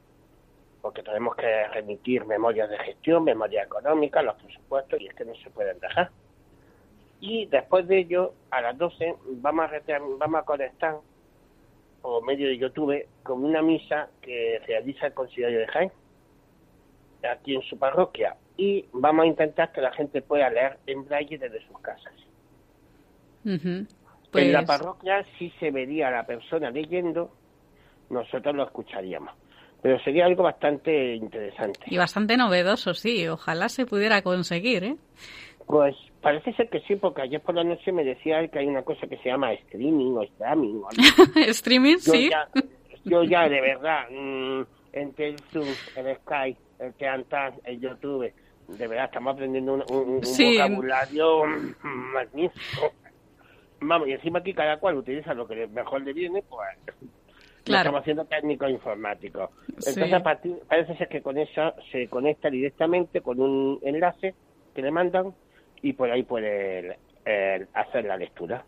[0.81, 5.35] porque tenemos que remitir memorias de gestión, memorias económicas, los presupuestos, y es que no
[5.35, 6.11] se pueden dejar.
[7.21, 10.97] Y después de ello, a las 12, vamos a, vamos a conectar
[12.01, 15.91] por medio de YouTube con una misa que realiza el Concilio de Jaén,
[17.31, 18.35] aquí en su parroquia.
[18.57, 22.13] Y vamos a intentar que la gente pueda leer en braille desde sus casas.
[23.45, 23.87] En
[24.51, 27.31] la pues parroquia sí se vería a la persona leyendo,
[28.09, 29.33] nosotros lo escucharíamos.
[29.83, 31.79] Pero sería algo bastante interesante.
[31.87, 33.27] Y bastante novedoso, sí.
[33.27, 34.95] Ojalá se pudiera conseguir, ¿eh?
[35.65, 38.83] Pues parece ser que sí, porque ayer por la noche me decía que hay una
[38.83, 40.81] cosa que se llama streaming o streaming.
[41.47, 41.97] ¿Streaming?
[41.97, 42.29] sí.
[43.05, 44.61] yo ya, de verdad, mm,
[44.93, 48.31] entre el Zoom, el Skype, el Teantan, el YouTube,
[48.67, 51.43] de verdad estamos aprendiendo un, vocabulario
[51.83, 52.93] magnífico.
[53.81, 56.67] Vamos, y encima aquí cada cual utiliza lo que mejor le viene, pues
[57.63, 57.81] Claro.
[57.81, 59.51] estamos haciendo técnico informático.
[59.67, 60.13] Entonces, Sí.
[60.13, 64.33] a partir- parece ser que con eso se conecta directamente con un enlace
[64.73, 65.33] que le mandan
[65.81, 68.63] y por ahí puede eh, hacer la lectura.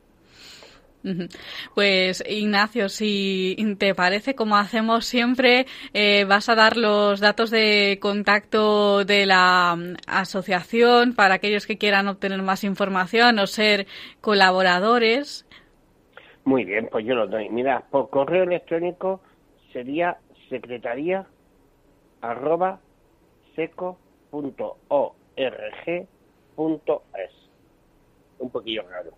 [1.76, 8.00] Pues Ignacio, si te parece, como hacemos siempre, eh, vas a dar los datos de
[8.02, 13.86] contacto de la mm, asociación para aquellos que quieran obtener más información o ser
[14.22, 15.46] colaboradores.
[16.46, 17.50] Muy bien, pues yo lo doy.
[17.50, 19.22] Mira, por correo electrónico
[19.74, 20.18] sería
[20.50, 21.26] secretaría
[22.22, 22.80] arroba
[23.56, 23.98] seco
[24.32, 26.08] punto org punto
[26.58, 27.32] es.
[28.40, 29.12] Un poquillo raro.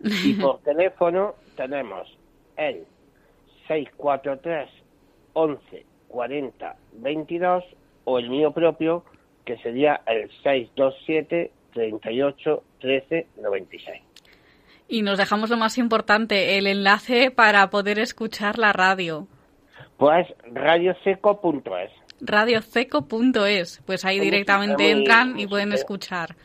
[0.00, 2.08] Y por teléfono tenemos
[2.56, 2.84] el
[3.68, 4.68] 643
[5.32, 7.64] 11 40 22
[8.04, 9.04] o el mío propio
[9.44, 14.02] que sería el 627 38 13 96.
[14.88, 19.26] Y nos dejamos lo más importante, el enlace para poder escuchar la radio.
[19.96, 21.90] Pues radioseco.es.
[22.24, 23.82] radioceco.es.
[23.86, 26.36] Pues ahí directamente entran y pueden escuchar.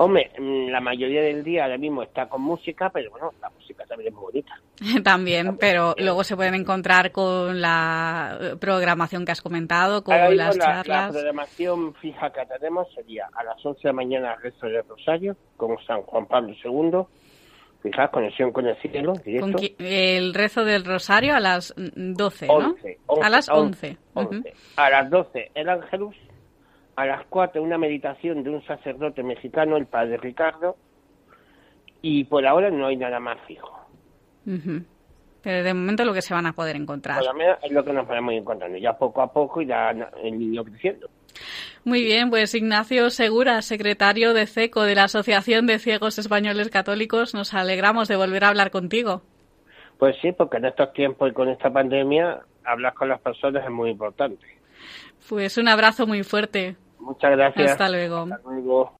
[0.00, 3.84] Hombre, mm, la mayoría del día ahora mismo está con música, pero bueno, la música
[3.84, 4.52] también es muy bonita.
[5.02, 10.30] También, pero luego se pueden encontrar con la eh, programación que has comentado, con Ahora
[10.30, 11.10] las la, la charlas.
[11.10, 15.76] programación fija que tenemos sería a las 11 de la mañana rezo de Rosario con
[15.84, 17.04] San Juan Pablo II.
[17.82, 19.52] Fijaos, conexión con el cielo, directo.
[19.52, 22.54] Con el rezo del rosario a las mm, 12, ¿no?
[22.54, 23.98] 11, 11, a las 11.
[24.14, 24.36] 11.
[24.36, 24.48] Ujú.
[24.76, 26.16] A las 12 el Ángelus.
[26.96, 30.76] A las 4 una meditación de un sacerdote mexicano, el padre Ricardo.
[32.02, 33.72] Y por ahora no hay nada más fijo.
[34.46, 34.82] Ujú.
[35.42, 37.18] Pero de momento lo que se van a poder encontrar.
[37.18, 38.76] Por lo menos es lo que nos podemos ir encontrando.
[38.78, 41.08] Ya poco a poco irá el niño creciendo.
[41.84, 47.34] Muy bien, pues Ignacio Segura, secretario de CECO de la Asociación de Ciegos Españoles Católicos,
[47.34, 49.22] nos alegramos de volver a hablar contigo.
[49.98, 53.70] Pues sí, porque en estos tiempos y con esta pandemia, hablar con las personas es
[53.70, 54.44] muy importante.
[55.28, 56.76] Pues un abrazo muy fuerte.
[56.98, 57.72] Muchas gracias.
[57.72, 58.26] Hasta luego.
[58.30, 58.97] Hasta luego.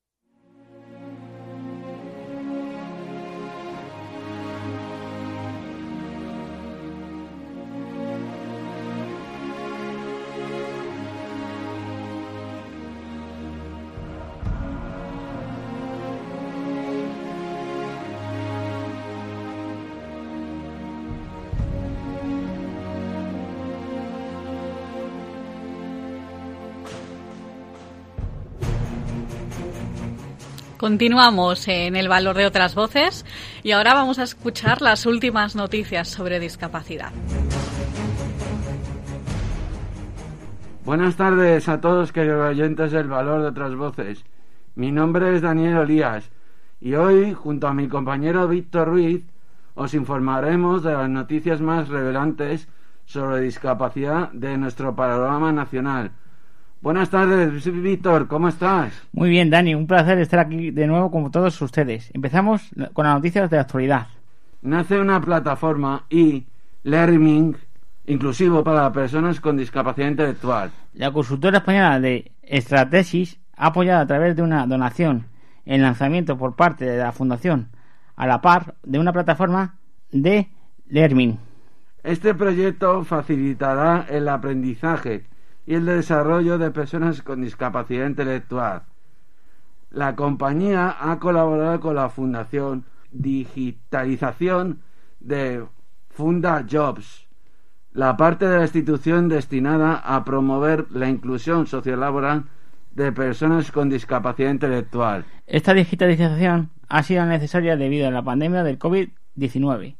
[30.88, 33.26] Continuamos en el valor de otras voces
[33.62, 37.12] y ahora vamos a escuchar las últimas noticias sobre discapacidad.
[40.86, 44.24] Buenas tardes a todos queridos oyentes del valor de otras voces.
[44.76, 46.30] Mi nombre es Daniel Olías
[46.80, 49.26] y hoy, junto a mi compañero Víctor Ruiz,
[49.74, 52.66] os informaremos de las noticias más relevantes
[53.04, 56.12] sobre discapacidad de nuestro panorama nacional.
[56.80, 58.92] Buenas tardes, Víctor, ¿cómo estás?
[59.12, 62.08] Muy bien, Dani, un placer estar aquí de nuevo con todos ustedes.
[62.14, 64.06] Empezamos con las noticias de la actualidad.
[64.62, 67.56] Nace una plataforma e-learning
[68.06, 70.70] inclusivo para personas con discapacidad intelectual.
[70.94, 75.26] La consultora española de Estratesis ha apoyado a través de una donación
[75.66, 77.70] el lanzamiento por parte de la Fundación
[78.14, 79.74] a la par de una plataforma
[80.12, 80.48] de
[80.86, 81.40] learning.
[82.04, 85.24] Este proyecto facilitará el aprendizaje
[85.68, 88.84] y el desarrollo de personas con discapacidad intelectual.
[89.90, 94.80] La compañía ha colaborado con la Fundación Digitalización
[95.20, 95.66] de
[96.08, 97.28] Funda Jobs,
[97.92, 102.44] la parte de la institución destinada a promover la inclusión sociolaboral
[102.92, 105.26] de personas con discapacidad intelectual.
[105.46, 109.96] Esta digitalización ha sido necesaria debido a la pandemia del COVID-19,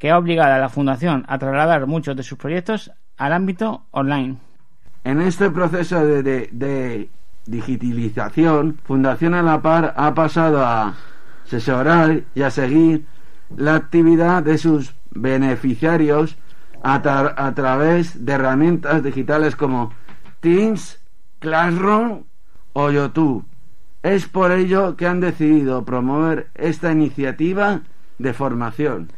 [0.00, 4.38] que ha obligado a la Fundación a trasladar muchos de sus proyectos al ámbito online.
[5.06, 7.08] En este proceso de,
[7.46, 10.96] digitalización, Fundación a la Par ha pasado a
[11.44, 13.06] asesorar y a seguir
[13.56, 16.36] la actividad de sus beneficiarios
[16.82, 19.92] a, tra a través de herramientas digitales como
[20.40, 20.98] Teams,
[21.38, 22.24] Classroom
[22.72, 23.46] o YouTube.
[24.02, 27.82] Es por ello que han decidido promover esta iniciativa
[28.18, 29.12] de formación.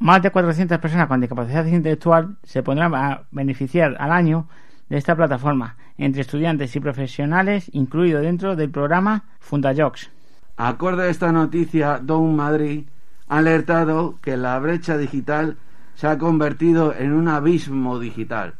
[0.00, 4.46] Más de 400 personas con discapacidad intelectual se podrán a beneficiar al año
[4.88, 10.10] de esta plataforma, entre estudiantes y profesionales, incluido dentro del programa FundaJocs.
[10.56, 12.84] Acorde a esta noticia, Down Madrid
[13.28, 15.56] ha alertado que la brecha digital
[15.94, 18.54] se ha convertido en un abismo digital.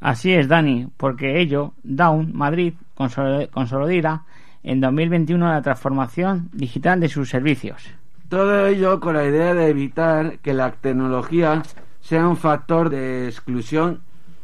[0.00, 4.22] Así es, Dani, porque ello, Down Madrid consolidará
[4.62, 7.88] en 2021 la transformación digital de sus servicios.
[8.28, 11.62] Todo ello con la idea de evitar que la tecnología
[12.00, 14.00] sea un factor de exclusión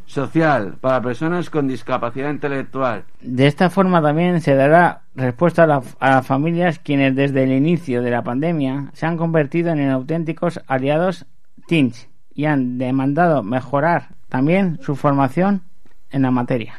[0.09, 3.05] social para personas con discapacidad intelectual.
[3.21, 8.11] De esta forma también se dará respuesta a, las familias quienes desde el inicio de
[8.11, 11.27] la pandemia se han convertido en auténticos aliados
[11.67, 15.63] teens y han demandado mejorar también su formación
[16.11, 16.75] en la materia.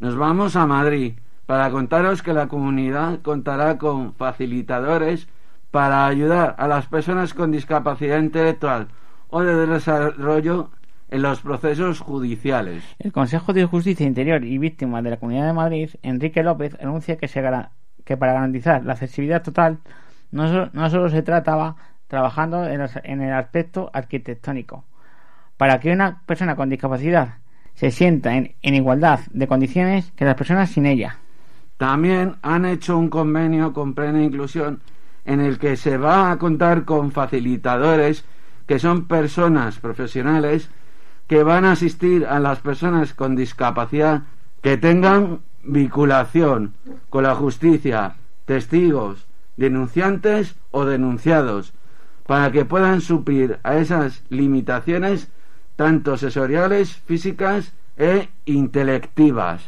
[0.00, 5.28] Nos vamos a Madrid para contaros que la comunidad contará con facilitadores
[5.70, 8.88] para ayudar a las personas con discapacidad intelectual
[9.28, 10.70] o de desarrollo
[11.14, 12.82] en los procesos judiciales.
[12.98, 17.16] El Consejo de Justicia Interior y Víctimas de la Comunidad de Madrid, Enrique López, anuncia
[17.16, 17.40] que, se
[18.04, 19.78] que para garantizar la accesibilidad total
[20.32, 21.76] no, no solo se trataba
[22.08, 24.84] trabajando en, en el aspecto arquitectónico.
[25.56, 27.34] Para que una persona con discapacidad
[27.74, 31.18] se sienta en, en igualdad de condiciones que las personas sin ella.
[31.76, 34.80] También han hecho un convenio con plena inclusión
[35.24, 38.24] en el que se va a contar con facilitadores
[38.66, 40.70] que son personas profesionales
[41.26, 44.22] que van a asistir a las personas con discapacidad
[44.62, 46.74] que tengan vinculación
[47.10, 51.72] con la justicia, testigos, denunciantes o denunciados,
[52.26, 55.30] para que puedan suplir a esas limitaciones
[55.76, 59.62] tanto sensoriales, físicas e intelectivas.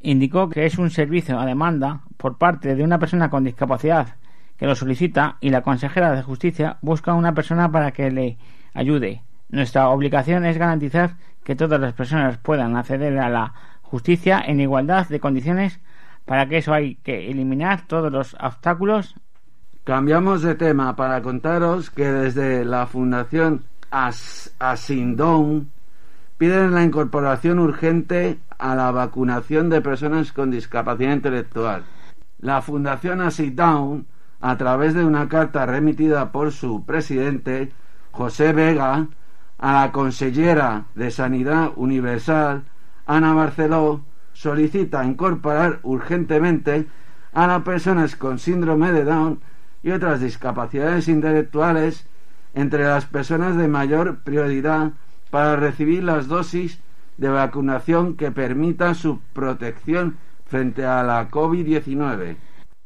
[0.00, 4.16] Indicó que es un servicio a demanda por parte de una persona con discapacidad
[4.56, 8.38] que lo solicita y la consejera de justicia busca una persona para que le
[8.72, 9.22] ayude.
[9.54, 15.06] Nuestra obligación es garantizar que todas las personas puedan acceder a la justicia en igualdad
[15.06, 15.78] de condiciones.
[16.24, 19.14] Para que eso hay que eliminar todos los obstáculos.
[19.84, 25.70] Cambiamos de tema para contaros que desde la Fundación As Asindon
[26.36, 31.84] piden la incorporación urgente a la vacunación de personas con discapacidad intelectual.
[32.40, 34.06] La Fundación Asindon
[34.40, 37.70] a través de una carta remitida por su presidente,
[38.10, 39.06] José Vega,
[39.64, 42.64] a la consellera de Sanidad Universal,
[43.06, 44.02] Ana Barceló,
[44.34, 46.86] solicita incorporar urgentemente
[47.32, 49.40] a las personas con síndrome de Down
[49.82, 52.06] y otras discapacidades intelectuales
[52.52, 54.92] entre las personas de mayor prioridad
[55.30, 56.80] para recibir las dosis
[57.16, 62.36] de vacunación que permita su protección frente a la COVID-19.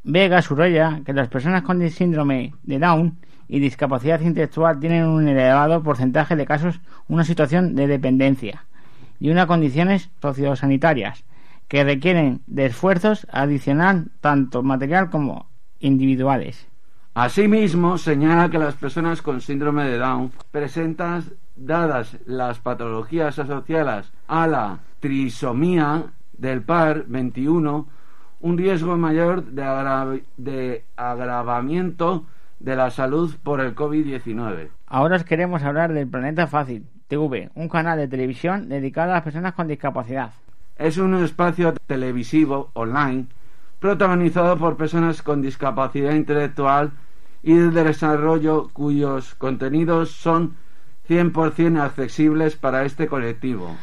[0.05, 3.19] Vega subraya que las personas con síndrome de Down
[3.49, 8.65] y discapacidad intelectual tienen un elevado porcentaje de casos una situación de dependencia
[9.19, 11.25] y unas condiciones sociosanitarias
[11.67, 15.49] que requieren de esfuerzos adicional tanto material como
[15.81, 16.67] individuales.
[17.15, 21.25] Asimismo, señala que las personas con síndrome de Down presentan,
[21.57, 27.89] dadas las patologías asociadas a la trisomía del par 21,
[28.41, 32.25] un riesgo mayor de, de agravamiento
[32.61, 34.69] de la salud por el COVID-19.
[34.87, 39.25] Ahora os queremos hablar del Planeta Fácil, TV, un canal de televisión dedicado a las
[39.25, 40.33] personas con discapacidad.
[40.77, 43.27] Es un espacio televisivo online
[43.81, 46.93] protagonizado por personas con discapacidad intelectual
[47.43, 50.57] y de desarrollo cuyos contenidos son
[51.09, 53.77] 100% accesibles para este colectivo.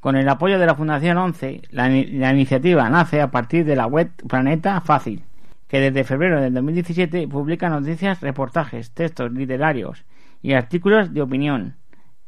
[0.00, 4.10] Con el apoyo de la Fundación 11, la, iniciativa nace a partir de la web
[4.28, 5.24] Planeta Fácil,
[5.68, 10.04] que desde febrero del 2017 publica noticias, reportajes, textos literarios
[10.42, 11.74] y artículos de opinión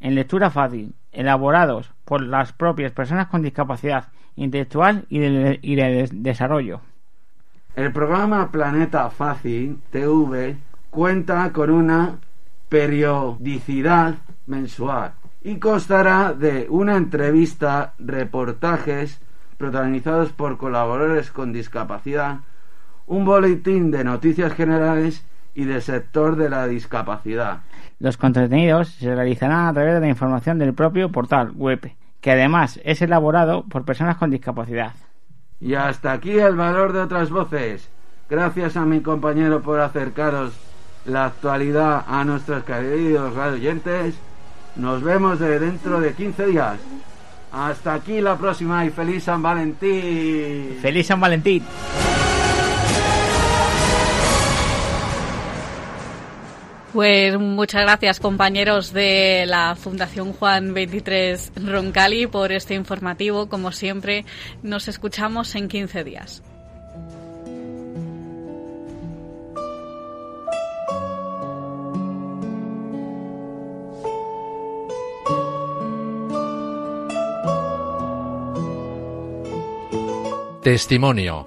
[0.00, 6.80] en lectura fácil, elaborados por las propias personas con discapacidad intelectual y de, desarrollo.
[7.74, 10.56] El programa Planeta Fácil TV
[10.90, 12.18] cuenta con una
[12.68, 14.14] periodicidad
[14.46, 15.12] mensual
[15.48, 19.18] y constará de una entrevista, reportajes
[19.56, 22.40] protagonizados por colaboradores con discapacidad,
[23.06, 25.24] un boletín de noticias generales
[25.54, 27.60] y del sector de la discapacidad.
[27.98, 32.78] Los contenidos se realizarán a través de la información del propio portal web, que además
[32.84, 34.92] es elaborado por personas con discapacidad.
[35.60, 37.88] Y hasta aquí el valor de otras voces.
[38.28, 40.52] Gracias a mi compañero por acercaros
[41.06, 44.20] la actualidad a nuestros queridos oyentes
[44.76, 46.78] nos vemos de dentro de 15 días.
[47.52, 50.78] Hasta aquí la próxima y feliz San Valentín.
[50.80, 51.64] Feliz San Valentín.
[56.92, 63.48] Pues muchas gracias compañeros de la Fundación Juan 23 Roncali por este informativo.
[63.48, 64.24] Como siempre,
[64.62, 66.42] nos escuchamos en 15 días.
[80.62, 81.46] Testimonio.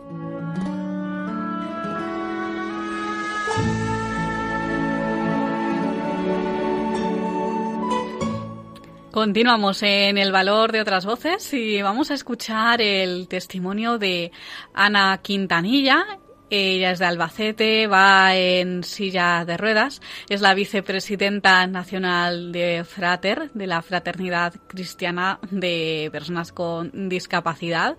[9.12, 14.32] Continuamos en el valor de otras voces y vamos a escuchar el testimonio de
[14.74, 16.21] Ana Quintanilla.
[16.54, 23.50] Ella es de Albacete, va en silla de ruedas, es la vicepresidenta nacional de Frater,
[23.54, 27.96] de la Fraternidad Cristiana de Personas con Discapacidad,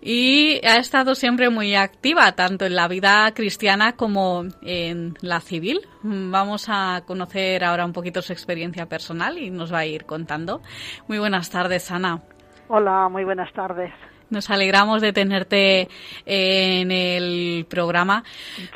[0.00, 5.80] y ha estado siempre muy activa, tanto en la vida cristiana como en la civil.
[6.04, 10.62] Vamos a conocer ahora un poquito su experiencia personal y nos va a ir contando.
[11.08, 12.22] Muy buenas tardes, Ana.
[12.68, 13.92] Hola, muy buenas tardes.
[14.30, 15.88] Nos alegramos de tenerte
[16.26, 18.24] en el programa.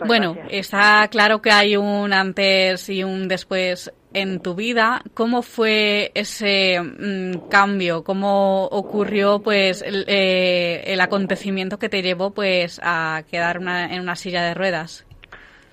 [0.07, 5.03] bueno, está claro que hay un antes y un después en tu vida.
[5.15, 8.05] ¿Cómo fue ese mm, cambio?
[8.05, 14.17] ¿Cómo ocurrió pues el, eh, el, acontecimiento que te llevó pues a quedar en una
[14.17, 15.07] silla de ruedas?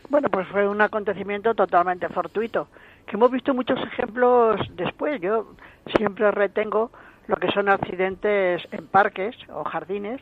[0.09, 2.67] Bueno, pues fue un acontecimiento totalmente fortuito,
[3.05, 5.21] que hemos visto muchos ejemplos después.
[5.21, 5.53] Yo
[5.95, 6.91] siempre retengo
[7.29, 10.19] lo que son accidentes en parques o jardines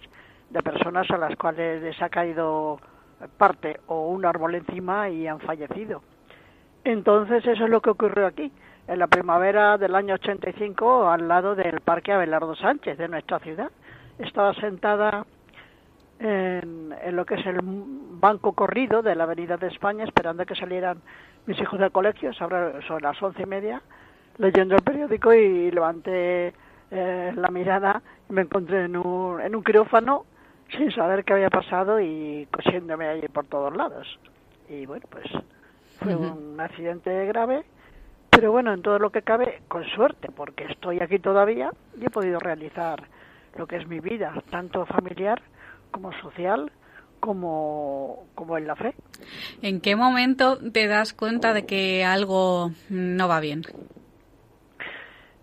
[0.49, 2.81] de personas a las cuales les ha caído
[3.37, 6.01] parte o un árbol encima y han fallecido.
[6.83, 8.51] Entonces eso es lo que ocurrió aquí,
[8.89, 13.71] en la primavera del año 85, al lado del Parque Abelardo Sánchez de nuestra ciudad.
[14.19, 15.25] Estaba sentada
[16.19, 20.55] en, en, lo que es el banco corrido de la Avenida de España, esperando que
[20.55, 20.97] salieran
[21.45, 23.81] mis hijos del colegio, sobre, sobre las once y media,
[24.39, 26.53] leyendo el periódico y levanté
[26.91, 30.25] eh, la mirada me encontré en un, en un quirófano
[30.75, 34.07] sin saber qué había pasado y cosiéndome allí por todos lados.
[34.69, 35.25] Y bueno, pues
[35.99, 37.63] fue un accidente grave,
[38.29, 42.09] pero bueno, en todo lo que cabe, con suerte, porque estoy aquí todavía y he
[42.09, 43.01] podido realizar
[43.57, 45.41] lo que es mi vida, tanto familiar
[45.91, 46.71] como social,
[47.19, 48.93] como, como en la fe.
[49.61, 53.63] ¿En qué momento te das cuenta de que algo no va bien?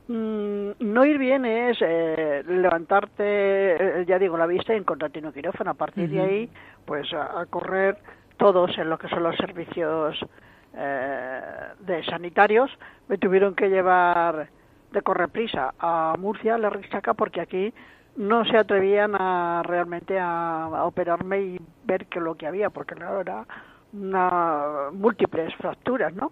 [0.07, 5.26] Mm, no ir bien es eh, levantarte, eh, ya digo, la vista y encontrarte en
[5.26, 5.70] un quirófano.
[5.70, 6.50] A partir de ahí,
[6.84, 7.96] pues a, correr
[8.36, 10.18] todos en lo que son los servicios
[10.74, 11.40] eh,
[11.80, 12.70] de sanitarios.
[13.09, 14.48] Me tuvieron que llevar
[14.92, 17.72] de correprisa a Murcia, a la Risaca, porque aquí
[18.16, 22.94] no se atrevían a realmente a, a, operarme y ver qué lo que había, porque
[22.94, 23.46] no era
[23.94, 26.30] una múltiples fracturas, ¿no?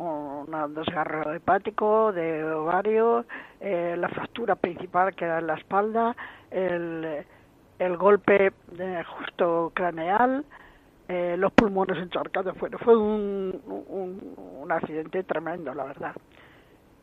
[0.00, 3.24] Un desgarro hepático, de ovario,
[3.60, 6.16] eh, la fractura principal que era en la espalda,
[6.50, 7.24] el,
[7.78, 10.44] el golpe de justo craneal,
[11.08, 12.56] eh, los pulmones encharcados.
[12.56, 16.14] Fue, fue un, un, un, accidente tremendo, la verdad.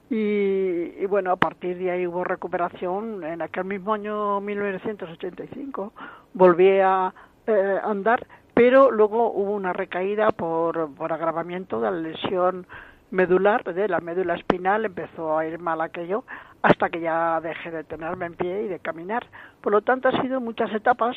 [0.10, 3.24] Y, y, bueno, a partir de ahí hubo recuperación.
[3.24, 5.94] En aquel mismo año 1985
[6.34, 7.14] volví a
[7.46, 12.66] eh, andar, pero luego hubo una recaída por, por agravamiento de la lesión
[13.12, 16.24] medular, de la médula espinal, empezó a ir mal aquello
[16.62, 19.26] hasta que ya dejé de tenerme en pie y de caminar.
[19.62, 21.16] Por lo tanto, ha sido muchas etapas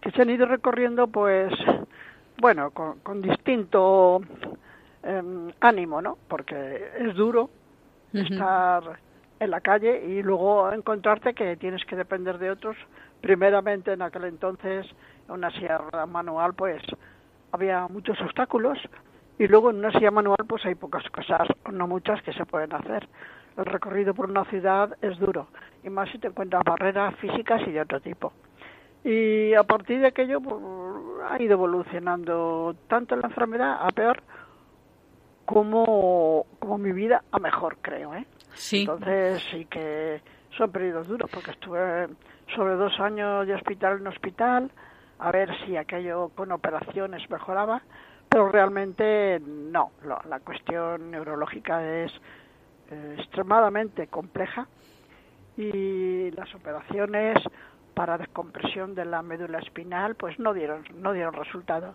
[0.00, 1.52] que se han ido recorriendo, pues,
[2.38, 4.22] bueno, con, con distinto
[5.02, 6.16] eh, ánimo, ¿no?
[6.28, 7.50] Porque es duro
[8.12, 8.82] estar
[9.38, 12.76] en la calle y luego encontrarte que tienes que depender de otros.
[13.20, 14.86] Primeramente, en aquel entonces,
[15.28, 16.82] una sierra manual, pues
[17.52, 18.78] había muchos obstáculos
[19.40, 22.74] y luego en una silla manual, pues hay pocas cosas, no muchas, que se pueden
[22.74, 23.08] hacer.
[23.56, 25.48] El recorrido por una ciudad es duro,
[25.82, 28.34] y más si te encuentras barreras físicas y de otro tipo.
[29.02, 30.56] Y a partir de aquello, pues,
[31.30, 34.22] ha ido evolucionando tanto la enfermedad a peor
[35.46, 38.14] como, como mi vida a mejor, creo.
[38.14, 38.26] ¿eh?
[38.52, 38.80] Sí.
[38.80, 40.20] Entonces sí que
[40.58, 42.08] son periodos duros, porque estuve
[42.54, 44.70] sobre dos años de hospital en hospital,
[45.18, 47.80] a ver si aquello con operaciones mejoraba,
[48.30, 49.90] pero realmente no.
[50.28, 52.12] La cuestión neurológica es
[52.90, 54.68] eh, extremadamente compleja
[55.56, 57.36] y las operaciones
[57.92, 61.94] para descompresión de la médula espinal pues no dieron no dieron resultado.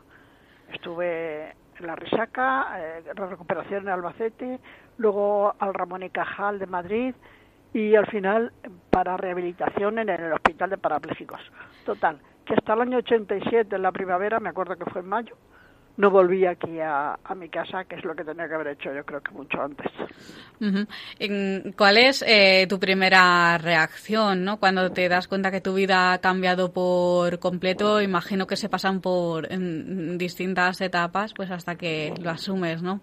[0.74, 4.60] Estuve en la Risaca, eh, recuperación en Albacete,
[4.98, 7.16] luego al Ramón y Cajal de Madrid
[7.74, 8.52] y al final
[8.90, 11.40] para rehabilitación en el Hospital de Parapléjicos.
[11.86, 15.36] Total, que hasta el año 87, en la primavera, me acuerdo que fue en mayo,
[15.98, 18.94] no volví aquí a, a, mi casa, que es lo que tenía que haber hecho
[18.94, 19.92] yo creo que mucho antes.
[21.78, 24.58] ¿Cuál es eh, tu primera reacción ¿no?
[24.58, 28.02] cuando te das cuenta que tu vida ha cambiado por completo?
[28.02, 33.00] Imagino que se pasan por en distintas etapas pues hasta que lo asumes, ¿no?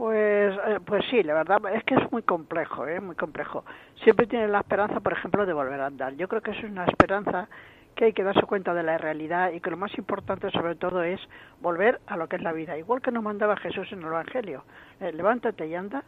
[0.00, 3.00] Pues, eh, pues sí, la verdad es que es muy complejo, ¿eh?
[3.00, 3.66] muy complejo.
[4.02, 6.14] Siempre tienes la esperanza, por ejemplo, de volver a andar.
[6.14, 7.50] Yo creo que eso es una esperanza
[7.94, 11.02] que hay que darse cuenta de la realidad y que lo más importante sobre todo
[11.02, 11.20] es
[11.60, 14.64] volver a lo que es la vida, igual que nos mandaba Jesús en el Evangelio.
[15.00, 16.02] Eh, levántate y anda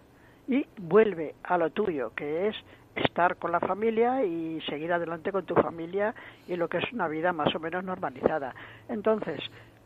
[0.48, 2.56] y vuelve a lo tuyo, que es
[2.94, 6.14] estar con la familia y seguir adelante con tu familia
[6.46, 8.54] y lo que es una vida más o menos normalizada.
[8.88, 9.40] Entonces,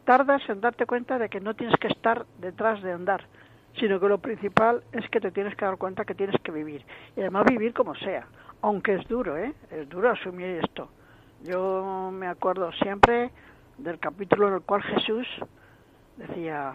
[0.04, 3.24] tardas en darte cuenta de que no tienes que estar detrás de andar,
[3.78, 6.84] sino que lo principal es que te tienes que dar cuenta que tienes que vivir.
[7.16, 8.26] Y además vivir como sea,
[8.62, 9.52] aunque es duro, ¿eh?
[9.70, 10.88] Es duro asumir esto.
[11.44, 13.30] Yo me acuerdo siempre
[13.78, 15.26] del capítulo en el cual Jesús
[16.16, 16.74] decía,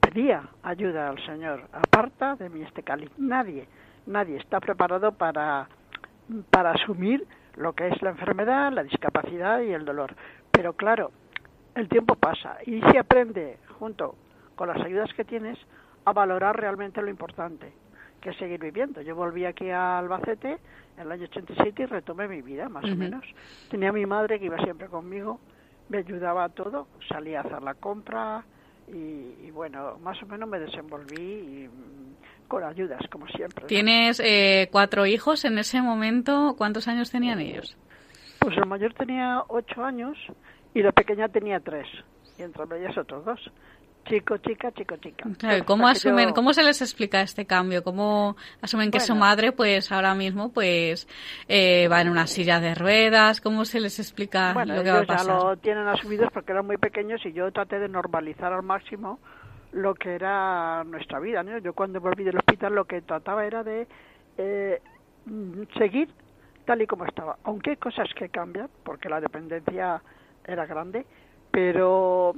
[0.00, 3.10] pedía ayuda al Señor, aparta de mí este cáliz.
[3.18, 3.68] Nadie,
[4.06, 5.68] nadie está preparado para,
[6.50, 10.14] para asumir lo que es la enfermedad, la discapacidad y el dolor.
[10.50, 11.10] Pero claro,
[11.74, 14.14] el tiempo pasa y se aprende, junto
[14.56, 15.58] con las ayudas que tienes,
[16.04, 17.72] a valorar realmente lo importante,
[18.20, 19.00] que seguir viviendo.
[19.02, 20.58] Yo volví aquí a Albacete
[20.96, 23.24] en el año 87 y retomé mi vida, más o menos.
[23.70, 25.40] Tenía a mi madre que iba siempre conmigo,
[25.88, 28.44] me ayudaba a todo, salía a hacer la compra
[28.88, 33.66] y, bueno, más o menos me desenvolví mm, con ayudas, como siempre.
[33.66, 36.54] ¿Tienes eh, cuatro hijos en ese momento?
[36.56, 37.76] ¿Cuántos años tenían ellos?
[38.40, 40.16] Pues el mayor tenía ocho años
[40.74, 41.86] y la pequeña tenía tres,
[42.38, 43.40] y entre ellas otros dos
[44.04, 45.28] chico, chica, chico, chica.
[45.64, 47.82] ¿cómo asumen, cómo se les explica este cambio?
[47.82, 51.08] ¿Cómo asumen que su madre, pues ahora mismo, pues
[51.48, 53.40] eh, va en una silla de ruedas?
[53.40, 55.26] ¿Cómo se les explica lo que va a pasar?
[55.26, 59.18] ya lo tienen asumidos porque eran muy pequeños y yo traté de normalizar al máximo
[59.72, 61.42] lo que era nuestra vida.
[61.42, 61.58] ¿no?
[61.58, 63.86] Yo cuando volví del hospital lo que trataba era de
[64.38, 64.80] eh,
[65.76, 66.08] seguir
[66.64, 67.38] tal y como estaba.
[67.44, 70.02] Aunque hay cosas que cambian, porque la dependencia
[70.44, 71.06] era grande,
[71.50, 72.34] pero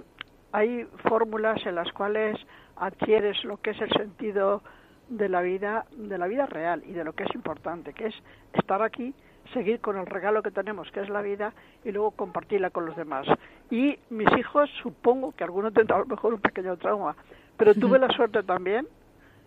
[0.53, 2.38] hay fórmulas en las cuales
[2.76, 4.62] adquieres lo que es el sentido
[5.09, 8.14] de la vida, de la vida real y de lo que es importante, que es
[8.53, 9.12] estar aquí,
[9.53, 11.53] seguir con el regalo que tenemos, que es la vida,
[11.84, 13.26] y luego compartirla con los demás.
[13.70, 17.16] Y mis hijos, supongo que algunos tendrán a lo mejor un pequeño trauma,
[17.57, 18.86] pero tuve la suerte también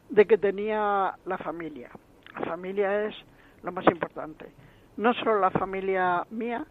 [0.10, 1.90] de que tenía la familia.
[2.34, 3.16] La familia es
[3.64, 4.48] lo más importante.
[4.98, 6.66] No solo la familia mía,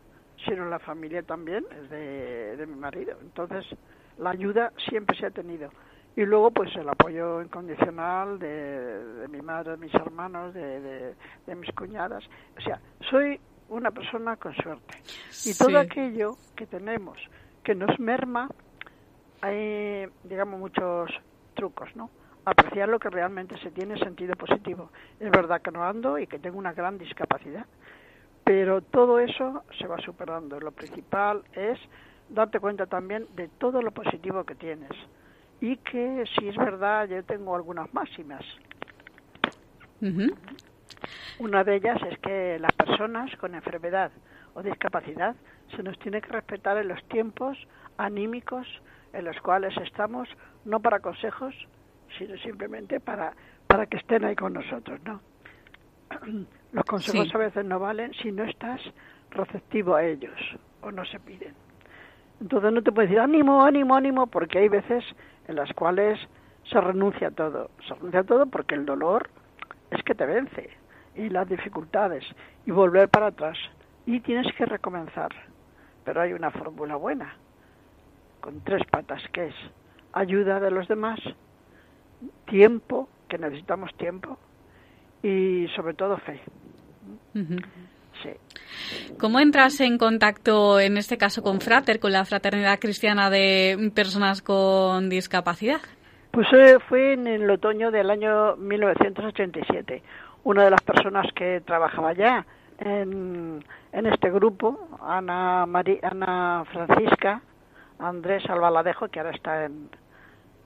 [0.45, 3.17] sino la familia también de, de mi marido.
[3.23, 3.65] Entonces,
[4.19, 5.71] la ayuda siempre se ha tenido.
[6.15, 11.15] Y luego, pues el apoyo incondicional de, mi madre, de mis hermanos, de,
[11.47, 12.23] de, mis cuñadas.
[12.59, 13.41] O sea, soy
[13.71, 14.99] una persona con suerte.
[15.47, 17.19] Y todo aquello que tenemos
[17.65, 18.49] que nos merma,
[19.41, 21.11] hay, digamos, muchos
[21.55, 22.11] trucos, ¿no?
[22.45, 24.91] Apreciar lo que realmente se tiene sentido positivo.
[25.21, 27.67] Es verdad que no ando y que tengo una gran discapacidad,
[28.45, 30.59] pero todo eso se va superando.
[30.59, 31.79] Lo principal es
[32.33, 34.91] darte cuenta también de todo lo positivo que tienes.
[35.61, 38.45] Y que si es verdad, yo tengo algunas máximas.
[41.39, 44.11] Una de ellas es que las personas con enfermedad
[44.55, 45.37] o discapacidad
[45.75, 47.57] se nos tiene que respetar en los tiempos
[47.97, 48.67] anímicos
[49.13, 50.29] en los cuales estamos,
[50.65, 51.55] no para consejos,
[52.19, 53.35] sino simplemente para,
[53.67, 55.21] para que estén ahí con nosotros, ¿no?
[56.73, 58.81] Los consejos a veces no valen si no estás
[59.31, 60.39] receptivo a ellos
[60.83, 61.55] o no se piden.
[62.43, 65.05] Entonces no te puedes decir ánimo, ánimo, ánimo, porque hay veces
[65.47, 66.19] en las cuales
[66.65, 67.71] se renuncia a todo.
[67.87, 69.31] Se renuncia a todo porque el dolor
[69.93, 70.71] es que te vence
[71.15, 72.25] y las dificultades
[72.67, 73.57] y volver para atrás.
[74.07, 75.31] Y tienes que recomenzar.
[76.05, 77.37] Pero hay una fórmula buena,
[78.41, 79.55] con tres patas, que es
[80.13, 81.21] ayuda de los demás,
[82.47, 84.37] tiempo, que necesitamos tiempo,
[85.23, 86.41] y sobre todo fe.
[89.19, 94.43] ¿Cómo entras en contacto, en este caso, con Frater, con la Fraternidad Cristiana de Personas
[94.43, 95.81] con Discapacidad?
[96.31, 100.03] Pues eh, fue en el otoño del año 1987.
[100.45, 102.47] Una de las personas que trabajaba ya
[102.79, 103.63] en,
[103.93, 107.43] este grupo, Ana, Ana Francisca
[108.03, 109.89] Andrés Albaladejo, que ahora está en,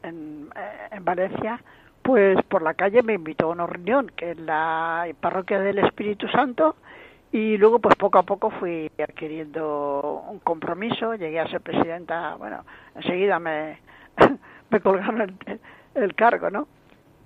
[0.02, 1.60] en, eh, en Valencia,
[2.02, 6.28] pues por la calle me invitó a una reunión que en la parroquia del Espíritu
[6.28, 6.76] Santo
[7.36, 12.64] y luego, pues poco a poco fui adquiriendo un compromiso, llegué a ser presidenta, bueno,
[12.94, 13.78] enseguida me,
[14.70, 15.38] me colgaron
[15.94, 16.66] el, cargo, ¿no?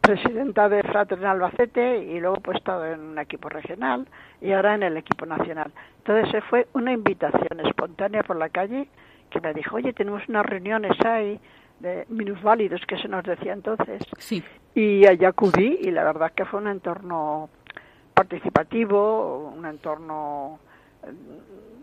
[0.01, 4.09] Presidenta de Fraternal Albacete y luego pues estado en un equipo regional
[4.41, 5.71] y ahora en el equipo nacional.
[5.99, 8.89] Entonces fue una invitación espontánea por la calle
[9.31, 11.39] que me dijo, oye, tenemos unas reuniones ahí
[11.79, 14.03] de minusválidos que se nos decía entonces.
[14.19, 14.43] Sí.
[14.75, 17.49] Y allá acudí y la verdad que fue un entorno
[18.21, 20.59] participativo, un entorno
[21.03, 21.13] eh,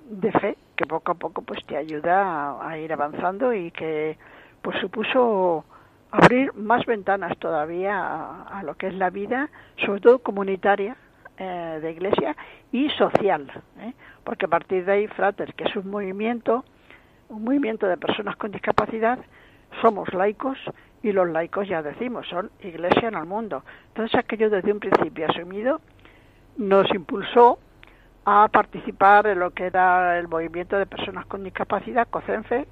[0.09, 4.17] de fe que poco a poco pues te ayuda a, ir avanzando y que
[4.61, 5.65] pues supuso
[6.11, 9.49] abrir más ventanas todavía a, lo que es la vida,
[9.83, 10.95] sobre todo comunitaria
[11.39, 12.37] eh, de iglesia
[12.71, 13.93] y social, ¿eh?
[14.23, 16.63] porque a partir de ahí Frater, que es un movimiento,
[17.29, 19.17] un movimiento de personas con discapacidad,
[19.81, 20.59] somos laicos
[21.01, 23.63] y los laicos ya decimos, son iglesia en el mundo.
[23.89, 25.81] Entonces aquello desde un principio asumido
[26.57, 27.59] nos impulsó
[28.25, 32.67] a participar en lo que era el movimiento de personas con discapacidad, COCENFE,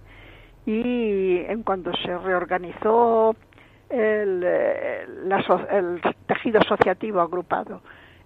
[0.65, 3.36] y en cuanto se reorganizó
[3.89, 5.05] el, eh,
[5.71, 7.81] el tejido asociativo agrupado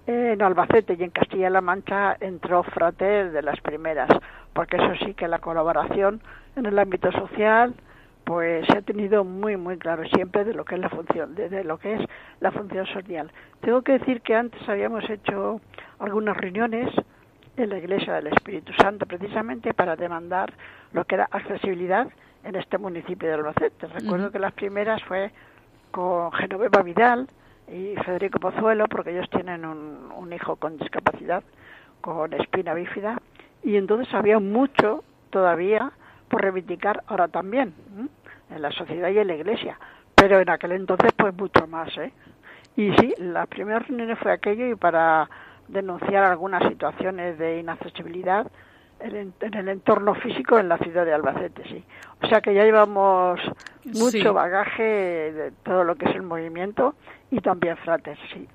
[0.07, 4.09] en Albacete y en Castilla-La Mancha entró Frater de las primeras,
[4.53, 6.21] porque eso sí que la colaboración
[6.55, 7.75] en el ámbito social
[8.29, 11.63] pues se ha tenido muy muy claro siempre de lo que es la función de,
[11.63, 12.01] lo que es
[12.39, 13.31] la función social.
[13.59, 15.59] Tengo que decir que antes habíamos hecho
[15.97, 16.93] algunas reuniones
[17.57, 20.53] en la Iglesia del Espíritu Santo precisamente para demandar
[20.93, 22.07] lo que era accesibilidad
[22.43, 23.87] en este municipio de Albacete.
[23.87, 25.31] Recuerdo que las primeras fue
[25.89, 27.27] con Genoveva Vidal
[27.67, 31.41] y Federico Pozuelo, porque ellos tienen un, un hijo con discapacidad,
[32.01, 33.19] con espina bífida,
[33.63, 35.93] y entonces había mucho todavía
[36.29, 37.73] por reivindicar ahora también
[38.49, 39.79] en la sociedad y en la iglesia,
[40.15, 42.11] pero en aquel entonces pues mucho más, ¿eh?
[42.75, 45.29] Y sí, las primeras reuniones fue aquello y para
[45.67, 48.47] denunciar algunas situaciones de inaccesibilidad
[48.99, 51.83] en, el entorno físico en la ciudad de Albacete, sí.
[52.21, 53.39] O sea que ya llevamos
[53.85, 56.95] mucho bagaje de todo lo que es el movimiento
[57.31, 58.47] y también frates, sí.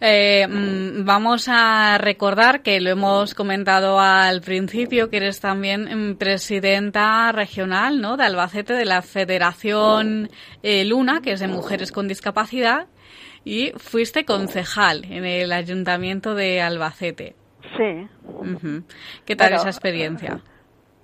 [0.00, 6.16] Eh, mm, vamos a recordar que lo hemos comentado al principio, que eres también mm,
[6.16, 8.16] presidenta regional ¿no?
[8.16, 10.28] de Albacete de la Federación
[10.62, 12.86] eh, Luna, que es de Mujeres con Discapacidad,
[13.44, 17.34] y fuiste concejal en el Ayuntamiento de Albacete.
[17.76, 18.08] Sí.
[19.24, 20.40] ¿Qué tal esa experiencia?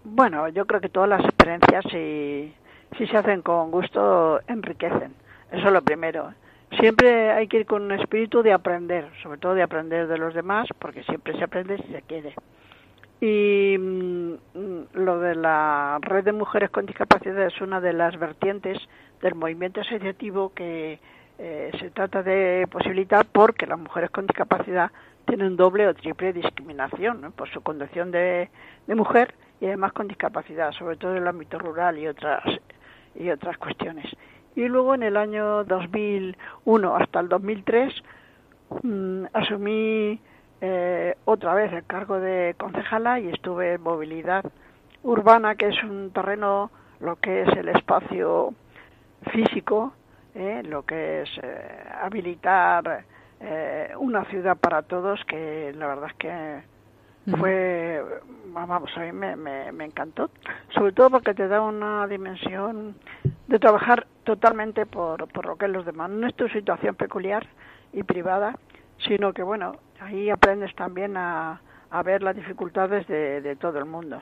[0.02, 2.52] Bueno, yo creo que todas las experiencias, si,
[2.98, 5.23] si se hacen con gusto, enriquecen.
[5.54, 6.34] Eso es lo primero.
[6.80, 10.34] Siempre hay que ir con un espíritu de aprender, sobre todo de aprender de los
[10.34, 12.34] demás, porque siempre se aprende si se quiere.
[13.20, 14.32] Y mm,
[14.94, 18.78] lo de la red de mujeres con discapacidad es una de las vertientes
[19.22, 20.98] del movimiento asociativo que
[21.38, 24.90] eh, se trata de posibilitar porque las mujeres con discapacidad
[25.26, 28.50] tienen doble o triple discriminación por su condición de,
[28.88, 32.42] de, mujer y además con discapacidad, sobre todo en el ámbito rural y otras
[33.14, 34.06] y otras cuestiones.
[34.56, 37.92] Y luego en el año 2001 hasta el 2003
[38.82, 40.20] mm, asumí
[40.60, 44.44] eh, otra vez el cargo de concejala y estuve en movilidad
[45.02, 48.54] urbana, que es un terreno, lo que es el espacio
[49.30, 49.92] físico,
[50.34, 53.04] eh, lo que es eh, habilitar
[53.98, 58.02] una ciudad para todos, que la verdad es que fue,
[58.46, 60.30] vamos, a mí me, me, me, encantó,
[60.70, 62.94] sobre todo porque te da una dimensión
[63.48, 66.10] de trabajar totalmente por, por lo que es los demás.
[66.10, 67.46] No es tu situación peculiar
[67.92, 68.58] y privada,
[69.06, 73.84] sino que, bueno, ahí aprendes también a, a ver las dificultades de, de todo el
[73.84, 74.20] mundo.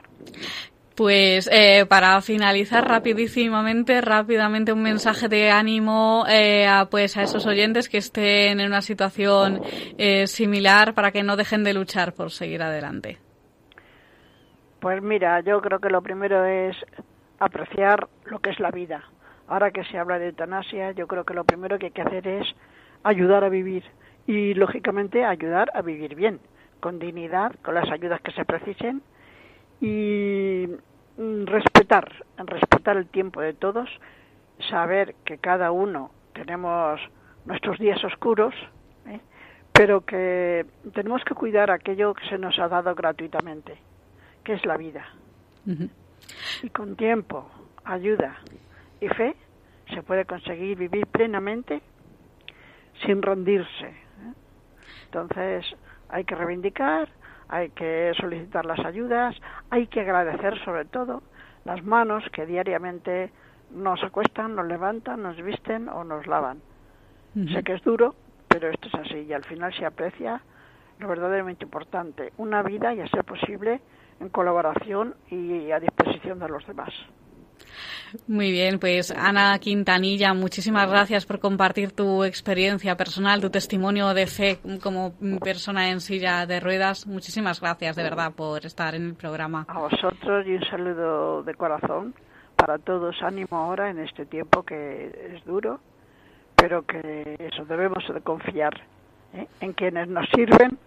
[0.95, 7.47] Pues eh, para finalizar rapidísimamente, rápidamente un mensaje de ánimo eh, a, pues a esos
[7.47, 9.61] oyentes que estén en una situación
[9.97, 13.17] eh, similar para que no dejen de luchar por seguir adelante.
[14.79, 16.75] Pues mira, yo creo que lo primero es
[17.39, 19.03] apreciar lo que es la vida.
[19.53, 22.27] Ahora que se habla de eutanasia, yo creo que lo primero que hay que hacer
[22.27, 22.55] es
[23.03, 23.83] ayudar a vivir
[24.25, 26.39] y, lógicamente, ayudar a vivir bien,
[26.79, 29.03] con dignidad, con las ayudas que se precisen
[29.79, 30.65] y
[31.17, 33.87] mm, respetar, respetar el tiempo de todos,
[34.71, 36.99] saber que cada uno tenemos
[37.45, 38.55] nuestros días oscuros,
[39.05, 39.19] ¿eh?
[39.71, 43.77] pero que tenemos que cuidar aquello que se nos ha dado gratuitamente,
[44.43, 45.05] que es la vida.
[46.63, 47.47] Y con tiempo,
[47.83, 48.39] ayuda
[48.99, 49.35] y fe
[49.93, 51.81] se puede conseguir vivir plenamente
[53.05, 53.87] sin rendirse.
[53.87, 54.33] ¿eh?
[55.05, 55.65] Entonces
[56.09, 57.09] hay que reivindicar,
[57.47, 59.35] hay que solicitar las ayudas,
[59.69, 61.23] hay que agradecer sobre todo
[61.65, 63.31] las manos que diariamente
[63.71, 66.61] nos acuestan, nos levantan, nos visten o nos lavan.
[67.51, 68.13] Sé que es duro,
[68.47, 70.39] pero esto es así y al final se aprecia
[70.99, 73.81] lo verdaderamente importante, una vida y a ser posible
[74.19, 76.93] en colaboración y a disposición de los demás.
[78.27, 84.27] Muy bien, pues Ana Quintanilla, muchísimas gracias por compartir tu experiencia personal, tu testimonio de
[84.27, 87.07] fe como persona en silla de ruedas.
[87.07, 89.65] Muchísimas gracias de verdad por estar en el programa.
[89.67, 92.13] A vosotros y un saludo de corazón
[92.55, 93.21] para todos.
[93.21, 95.79] Ánimo ahora en este tiempo que es duro,
[96.55, 98.73] pero que eso debemos de confiar
[99.33, 99.47] ¿eh?
[99.59, 100.77] en quienes nos sirven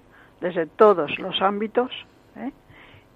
[0.40, 1.90] desde todos los ámbitos.
[2.36, 2.52] ¿eh?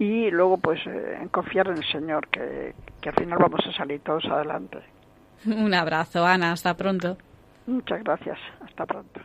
[0.00, 3.72] y luego pues eh, en confiar en el Señor, que, que al final vamos a
[3.76, 4.78] salir todos adelante.
[5.46, 7.16] Un abrazo, Ana, hasta pronto.
[7.66, 9.20] Muchas gracias, hasta pronto.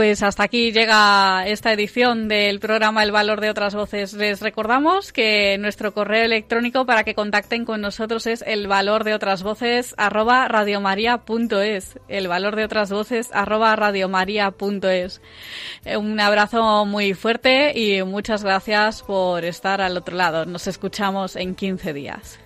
[0.00, 4.14] Pues hasta aquí llega esta edición del programa El Valor de otras Voces.
[4.14, 9.12] Les recordamos que nuestro correo electrónico para que contacten con nosotros es el valor de
[9.12, 11.98] otras voces arroba radiomaria.es.
[12.08, 15.20] El valor de otras voces arroba radiomaria.es.
[15.84, 20.46] Eh, un abrazo muy fuerte y muchas gracias por estar al otro lado.
[20.46, 22.38] Nos escuchamos en 15 días.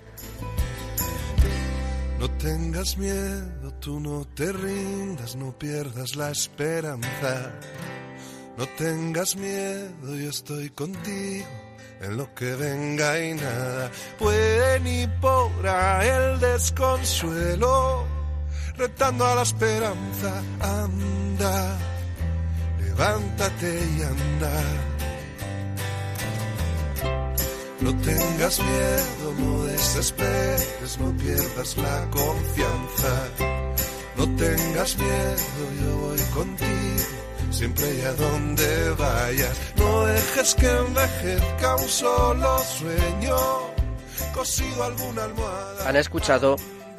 [3.85, 7.51] Tú no te rindas, no pierdas la esperanza.
[8.57, 11.45] No tengas miedo, yo estoy contigo
[12.01, 18.05] en lo que venga y nada puede ni podrá el desconsuelo,
[18.75, 21.77] retando a la esperanza, anda,
[22.79, 24.63] levántate y anda.
[27.81, 33.64] No tengas miedo, no desesperes, no pierdas la confianza.
[34.17, 39.57] No tengas miedo, yo voy contigo, siempre y a donde vayas.
[39.75, 43.35] No dejes que envejezca un solo sueño,
[44.33, 45.89] cosido alguna almohada.
[45.89, 46.55] Han escuchado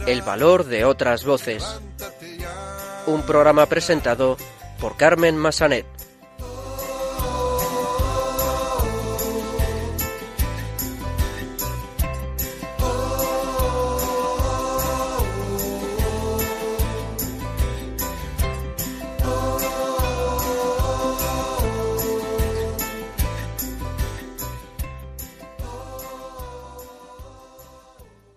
[0.06, 1.64] El valor de otras voces.
[3.06, 4.36] Un programa presentado
[4.78, 5.86] por Carmen Massanet.